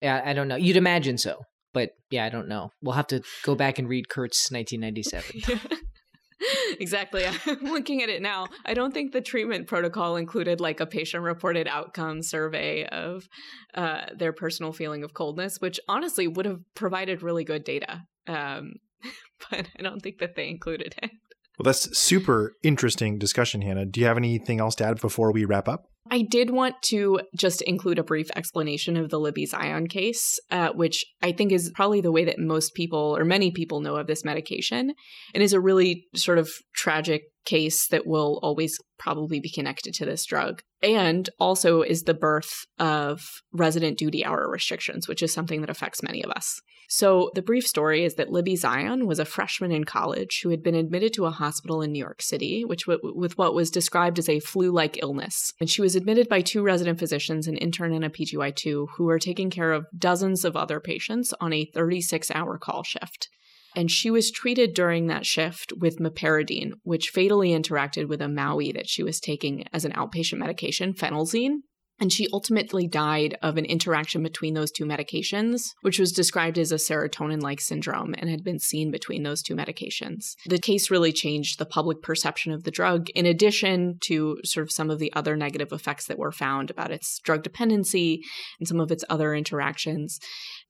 Yeah, 0.00 0.22
I 0.24 0.32
don't 0.32 0.48
know. 0.48 0.56
You'd 0.56 0.76
imagine 0.76 1.18
so. 1.18 1.40
But 1.72 1.90
yeah, 2.10 2.24
I 2.24 2.30
don't 2.30 2.48
know. 2.48 2.70
We'll 2.82 2.94
have 2.94 3.06
to 3.08 3.22
go 3.44 3.54
back 3.54 3.78
and 3.78 3.88
read 3.88 4.08
Kurz 4.08 4.48
1997. 4.50 5.60
exactly. 6.80 7.26
I'm 7.26 7.58
looking 7.62 8.02
at 8.02 8.08
it 8.08 8.22
now. 8.22 8.48
I 8.64 8.74
don't 8.74 8.92
think 8.92 9.12
the 9.12 9.20
treatment 9.20 9.66
protocol 9.66 10.16
included 10.16 10.60
like 10.60 10.80
a 10.80 10.86
patient 10.86 11.22
reported 11.22 11.68
outcome 11.68 12.22
survey 12.22 12.86
of 12.86 13.28
uh, 13.74 14.06
their 14.16 14.32
personal 14.32 14.72
feeling 14.72 15.04
of 15.04 15.14
coldness, 15.14 15.60
which 15.60 15.80
honestly 15.88 16.28
would 16.28 16.46
have 16.46 16.60
provided 16.74 17.22
really 17.22 17.44
good 17.44 17.64
data. 17.64 18.02
Um, 18.26 18.74
but 19.50 19.68
I 19.78 19.82
don't 19.82 20.00
think 20.00 20.18
that 20.18 20.36
they 20.36 20.48
included 20.48 20.94
it. 21.02 21.10
Well, 21.58 21.64
that's 21.64 21.96
super 21.96 22.54
interesting 22.62 23.18
discussion, 23.18 23.60
Hannah. 23.60 23.84
Do 23.84 24.00
you 24.00 24.06
have 24.06 24.16
anything 24.16 24.60
else 24.60 24.74
to 24.76 24.84
add 24.84 25.00
before 25.00 25.30
we 25.30 25.44
wrap 25.44 25.68
up? 25.68 25.89
I 26.10 26.22
did 26.22 26.50
want 26.50 26.76
to 26.84 27.20
just 27.36 27.62
include 27.62 27.98
a 27.98 28.04
brief 28.04 28.30
explanation 28.34 28.96
of 28.96 29.10
the 29.10 29.20
Libby 29.20 29.46
Zion 29.46 29.86
case, 29.86 30.38
uh, 30.50 30.70
which 30.70 31.04
I 31.22 31.32
think 31.32 31.52
is 31.52 31.70
probably 31.74 32.00
the 32.00 32.12
way 32.12 32.24
that 32.24 32.38
most 32.38 32.74
people 32.74 33.16
or 33.16 33.24
many 33.24 33.50
people 33.50 33.80
know 33.80 33.96
of 33.96 34.06
this 34.06 34.24
medication 34.24 34.94
and 35.34 35.42
is 35.42 35.52
a 35.52 35.60
really 35.60 36.06
sort 36.14 36.38
of 36.38 36.50
tragic 36.74 37.24
case 37.44 37.88
that 37.88 38.06
will 38.06 38.38
always 38.42 38.78
probably 38.98 39.40
be 39.40 39.50
connected 39.50 39.94
to 39.94 40.04
this 40.04 40.24
drug. 40.24 40.62
And 40.82 41.28
also 41.38 41.82
is 41.82 42.04
the 42.04 42.14
birth 42.14 42.66
of 42.78 43.42
resident 43.52 43.98
duty 43.98 44.24
hour 44.24 44.48
restrictions, 44.48 45.08
which 45.08 45.22
is 45.22 45.32
something 45.32 45.60
that 45.60 45.70
affects 45.70 46.02
many 46.02 46.22
of 46.22 46.30
us. 46.30 46.60
So, 46.92 47.30
the 47.36 47.42
brief 47.42 47.64
story 47.68 48.04
is 48.04 48.16
that 48.16 48.32
Libby 48.32 48.56
Zion 48.56 49.06
was 49.06 49.20
a 49.20 49.24
freshman 49.24 49.70
in 49.70 49.84
college 49.84 50.40
who 50.42 50.50
had 50.50 50.60
been 50.60 50.74
admitted 50.74 51.14
to 51.14 51.26
a 51.26 51.30
hospital 51.30 51.82
in 51.82 51.92
New 51.92 52.00
York 52.00 52.20
City, 52.20 52.64
which 52.64 52.86
w- 52.86 53.14
with 53.14 53.38
what 53.38 53.54
was 53.54 53.70
described 53.70 54.18
as 54.18 54.28
a 54.28 54.40
flu-like 54.40 55.00
illness. 55.00 55.52
And 55.60 55.70
she 55.70 55.82
was 55.82 55.94
admitted 55.94 56.28
by 56.28 56.40
two 56.40 56.64
resident 56.64 56.98
physicians, 56.98 57.46
an 57.46 57.56
intern 57.58 57.92
and 57.92 58.04
a 58.04 58.08
PGY2, 58.08 58.88
who 58.96 59.04
were 59.04 59.20
taking 59.20 59.50
care 59.50 59.70
of 59.70 59.86
dozens 59.96 60.44
of 60.44 60.56
other 60.56 60.80
patients 60.80 61.32
on 61.40 61.52
a 61.52 61.70
36-hour 61.76 62.58
call 62.58 62.82
shift 62.82 63.28
and 63.74 63.90
she 63.90 64.10
was 64.10 64.30
treated 64.30 64.74
during 64.74 65.06
that 65.06 65.26
shift 65.26 65.72
with 65.78 65.98
meperidine, 65.98 66.72
which 66.82 67.10
fatally 67.10 67.50
interacted 67.50 68.08
with 68.08 68.20
a 68.20 68.26
MAOI 68.26 68.74
that 68.74 68.88
she 68.88 69.02
was 69.02 69.20
taking 69.20 69.64
as 69.72 69.84
an 69.84 69.92
outpatient 69.92 70.38
medication, 70.38 70.92
phenelzine. 70.92 71.58
And 72.02 72.10
she 72.10 72.28
ultimately 72.32 72.88
died 72.88 73.36
of 73.42 73.58
an 73.58 73.66
interaction 73.66 74.22
between 74.22 74.54
those 74.54 74.70
two 74.70 74.86
medications, 74.86 75.66
which 75.82 75.98
was 75.98 76.12
described 76.12 76.58
as 76.58 76.72
a 76.72 76.76
serotonin 76.76 77.42
like 77.42 77.60
syndrome 77.60 78.14
and 78.16 78.30
had 78.30 78.42
been 78.42 78.58
seen 78.58 78.90
between 78.90 79.22
those 79.22 79.42
two 79.42 79.54
medications. 79.54 80.34
The 80.46 80.58
case 80.58 80.90
really 80.90 81.12
changed 81.12 81.58
the 81.58 81.66
public 81.66 82.00
perception 82.00 82.52
of 82.52 82.64
the 82.64 82.70
drug, 82.70 83.10
in 83.10 83.26
addition 83.26 83.98
to 84.04 84.38
sort 84.44 84.64
of 84.64 84.72
some 84.72 84.88
of 84.88 84.98
the 84.98 85.12
other 85.12 85.36
negative 85.36 85.72
effects 85.72 86.06
that 86.06 86.18
were 86.18 86.32
found 86.32 86.70
about 86.70 86.90
its 86.90 87.20
drug 87.22 87.42
dependency 87.42 88.22
and 88.58 88.66
some 88.66 88.80
of 88.80 88.90
its 88.90 89.04
other 89.10 89.34
interactions. 89.34 90.18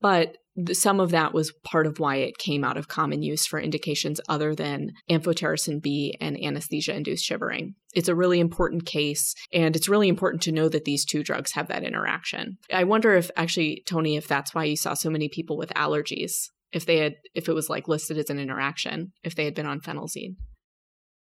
But 0.01 0.35
some 0.73 0.99
of 0.99 1.11
that 1.11 1.33
was 1.33 1.53
part 1.63 1.87
of 1.87 1.99
why 1.99 2.17
it 2.17 2.37
came 2.37 2.63
out 2.63 2.77
of 2.77 2.87
common 2.87 3.21
use 3.21 3.45
for 3.45 3.59
indications 3.59 4.19
other 4.27 4.53
than 4.53 4.91
amphotericin 5.09 5.81
B 5.81 6.15
and 6.19 6.37
anesthesia 6.41 6.95
induced 6.95 7.23
shivering. 7.23 7.75
It's 7.93 8.09
a 8.09 8.15
really 8.15 8.39
important 8.39 8.85
case, 8.85 9.33
and 9.53 9.75
it's 9.75 9.89
really 9.89 10.09
important 10.09 10.41
to 10.43 10.51
know 10.51 10.67
that 10.69 10.85
these 10.85 11.05
two 11.05 11.23
drugs 11.23 11.53
have 11.53 11.67
that 11.67 11.83
interaction. 11.83 12.57
I 12.71 12.83
wonder 12.83 13.15
if 13.15 13.31
actually, 13.37 13.83
Tony, 13.85 14.17
if 14.17 14.27
that's 14.27 14.53
why 14.53 14.65
you 14.65 14.75
saw 14.75 14.93
so 14.93 15.09
many 15.09 15.29
people 15.29 15.57
with 15.57 15.73
allergies, 15.73 16.49
if 16.71 16.85
they 16.85 16.97
had, 16.97 17.15
if 17.33 17.47
it 17.47 17.53
was 17.53 17.69
like 17.69 17.87
listed 17.87 18.17
as 18.17 18.29
an 18.29 18.39
interaction, 18.39 19.11
if 19.23 19.35
they 19.35 19.45
had 19.45 19.55
been 19.55 19.65
on 19.65 19.81
phenelzine. 19.81 20.35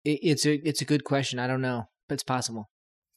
It's 0.04 0.46
a 0.46 0.54
it's 0.66 0.80
a 0.80 0.86
good 0.86 1.04
question. 1.04 1.38
I 1.38 1.46
don't 1.46 1.60
know, 1.62 1.84
but 2.08 2.14
it's 2.14 2.22
possible. 2.22 2.68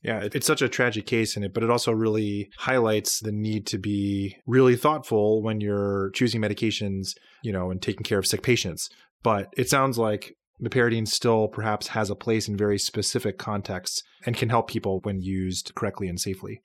Yeah, 0.01 0.27
it's 0.31 0.47
such 0.47 0.61
a 0.61 0.69
tragic 0.69 1.05
case 1.05 1.35
in 1.35 1.43
it, 1.43 1.53
but 1.53 1.63
it 1.63 1.69
also 1.69 1.91
really 1.91 2.49
highlights 2.57 3.19
the 3.19 3.33
need 3.33 3.67
to 3.67 3.77
be 3.77 4.37
really 4.47 4.77
thoughtful 4.77 5.43
when 5.43 5.59
you're 5.59 6.11
choosing 6.11 6.41
medications, 6.41 7.15
you 7.43 7.51
know, 7.51 7.69
and 7.69 7.81
taking 7.81 8.03
care 8.03 8.19
of 8.19 8.25
sick 8.25 8.41
patients. 8.41 8.89
But 9.23 9.49
it 9.57 9.69
sounds 9.69 9.97
like 9.97 10.35
meperidine 10.63 11.07
still 11.07 11.49
perhaps 11.49 11.87
has 11.87 12.09
a 12.09 12.15
place 12.15 12.47
in 12.47 12.55
very 12.55 12.77
specific 12.77 13.37
contexts 13.37 14.03
and 14.25 14.37
can 14.37 14.49
help 14.49 14.69
people 14.69 14.99
when 15.03 15.21
used 15.21 15.73
correctly 15.75 16.07
and 16.07 16.19
safely. 16.19 16.61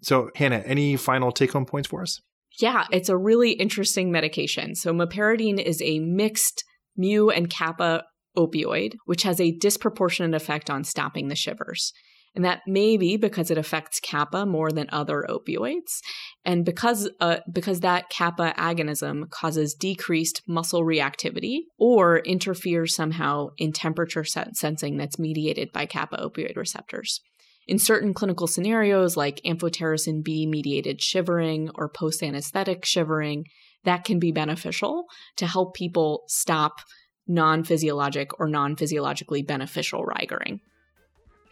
So, 0.00 0.30
Hannah, 0.34 0.62
any 0.64 0.96
final 0.96 1.30
take 1.30 1.52
home 1.52 1.66
points 1.66 1.88
for 1.88 2.02
us? 2.02 2.20
Yeah, 2.58 2.84
it's 2.90 3.08
a 3.08 3.16
really 3.16 3.52
interesting 3.52 4.10
medication. 4.10 4.74
So, 4.74 4.92
meperidine 4.92 5.62
is 5.62 5.80
a 5.82 6.00
mixed 6.00 6.64
mu 6.96 7.28
and 7.28 7.48
kappa 7.48 8.04
opioid, 8.36 8.94
which 9.04 9.22
has 9.22 9.40
a 9.40 9.52
disproportionate 9.52 10.34
effect 10.34 10.70
on 10.70 10.84
stopping 10.84 11.28
the 11.28 11.36
shivers. 11.36 11.92
And 12.34 12.44
that 12.44 12.62
may 12.66 12.96
be 12.96 13.16
because 13.16 13.50
it 13.50 13.58
affects 13.58 14.00
kappa 14.00 14.46
more 14.46 14.70
than 14.70 14.88
other 14.90 15.26
opioids. 15.28 16.00
And 16.44 16.64
because, 16.64 17.10
uh, 17.20 17.38
because 17.52 17.80
that 17.80 18.08
kappa 18.08 18.54
agonism 18.56 19.28
causes 19.28 19.74
decreased 19.74 20.42
muscle 20.46 20.82
reactivity 20.82 21.60
or 21.78 22.20
interferes 22.20 22.94
somehow 22.94 23.48
in 23.58 23.72
temperature 23.72 24.24
sensing 24.24 24.96
that's 24.96 25.18
mediated 25.18 25.72
by 25.72 25.84
kappa 25.84 26.16
opioid 26.16 26.56
receptors. 26.56 27.20
In 27.68 27.78
certain 27.78 28.12
clinical 28.12 28.46
scenarios, 28.46 29.16
like 29.16 29.40
amphotericin 29.44 30.24
B 30.24 30.46
mediated 30.46 31.00
shivering 31.00 31.70
or 31.74 31.88
post 31.88 32.22
anesthetic 32.22 32.84
shivering, 32.84 33.44
that 33.84 34.04
can 34.04 34.18
be 34.18 34.32
beneficial 34.32 35.04
to 35.36 35.46
help 35.46 35.74
people 35.74 36.24
stop 36.28 36.80
non 37.26 37.62
physiologic 37.62 38.38
or 38.40 38.48
non 38.48 38.74
physiologically 38.76 39.42
beneficial 39.42 40.04
rigering. 40.04 40.60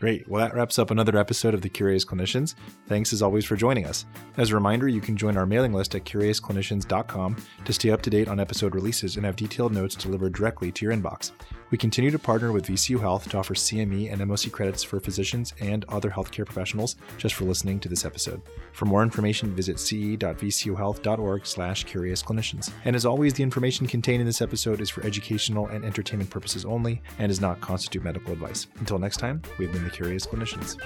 Great. 0.00 0.26
Well, 0.26 0.42
that 0.42 0.54
wraps 0.54 0.78
up 0.78 0.90
another 0.90 1.18
episode 1.18 1.52
of 1.52 1.60
The 1.60 1.68
Curious 1.68 2.06
Clinicians. 2.06 2.54
Thanks 2.86 3.12
as 3.12 3.20
always 3.20 3.44
for 3.44 3.54
joining 3.54 3.84
us. 3.84 4.06
As 4.38 4.50
a 4.50 4.54
reminder, 4.54 4.88
you 4.88 5.02
can 5.02 5.14
join 5.14 5.36
our 5.36 5.44
mailing 5.44 5.74
list 5.74 5.94
at 5.94 6.06
curiousclinicians.com 6.06 7.36
to 7.66 7.72
stay 7.74 7.90
up 7.90 8.00
to 8.02 8.08
date 8.08 8.26
on 8.26 8.40
episode 8.40 8.74
releases 8.74 9.16
and 9.16 9.26
have 9.26 9.36
detailed 9.36 9.74
notes 9.74 9.94
delivered 9.94 10.32
directly 10.32 10.72
to 10.72 10.86
your 10.86 10.94
inbox. 10.94 11.32
We 11.70 11.76
continue 11.76 12.10
to 12.10 12.18
partner 12.18 12.50
with 12.50 12.66
VCU 12.66 12.98
Health 12.98 13.28
to 13.28 13.36
offer 13.36 13.54
CME 13.54 14.10
and 14.10 14.22
MOC 14.22 14.50
credits 14.50 14.82
for 14.82 15.00
physicians 15.00 15.52
and 15.60 15.84
other 15.90 16.10
healthcare 16.10 16.46
professionals 16.46 16.96
just 17.18 17.34
for 17.34 17.44
listening 17.44 17.78
to 17.80 17.88
this 17.88 18.06
episode. 18.06 18.40
For 18.72 18.86
more 18.86 19.02
information, 19.02 19.54
visit 19.54 19.78
ce.vcuhealth.org 19.78 21.46
slash 21.46 21.84
curiousclinicians. 21.84 22.72
And 22.86 22.96
as 22.96 23.04
always, 23.04 23.34
the 23.34 23.42
information 23.42 23.86
contained 23.86 24.20
in 24.20 24.26
this 24.26 24.42
episode 24.42 24.80
is 24.80 24.88
for 24.88 25.04
educational 25.04 25.68
and 25.68 25.84
entertainment 25.84 26.30
purposes 26.30 26.64
only 26.64 27.02
and 27.18 27.28
does 27.28 27.40
not 27.40 27.60
constitute 27.60 28.02
medical 28.02 28.32
advice. 28.32 28.66
Until 28.78 28.98
next 28.98 29.18
time, 29.18 29.42
we 29.58 29.66
have 29.66 29.74
been 29.74 29.89
Curious 29.92 30.26
Clinicians. 30.26 30.76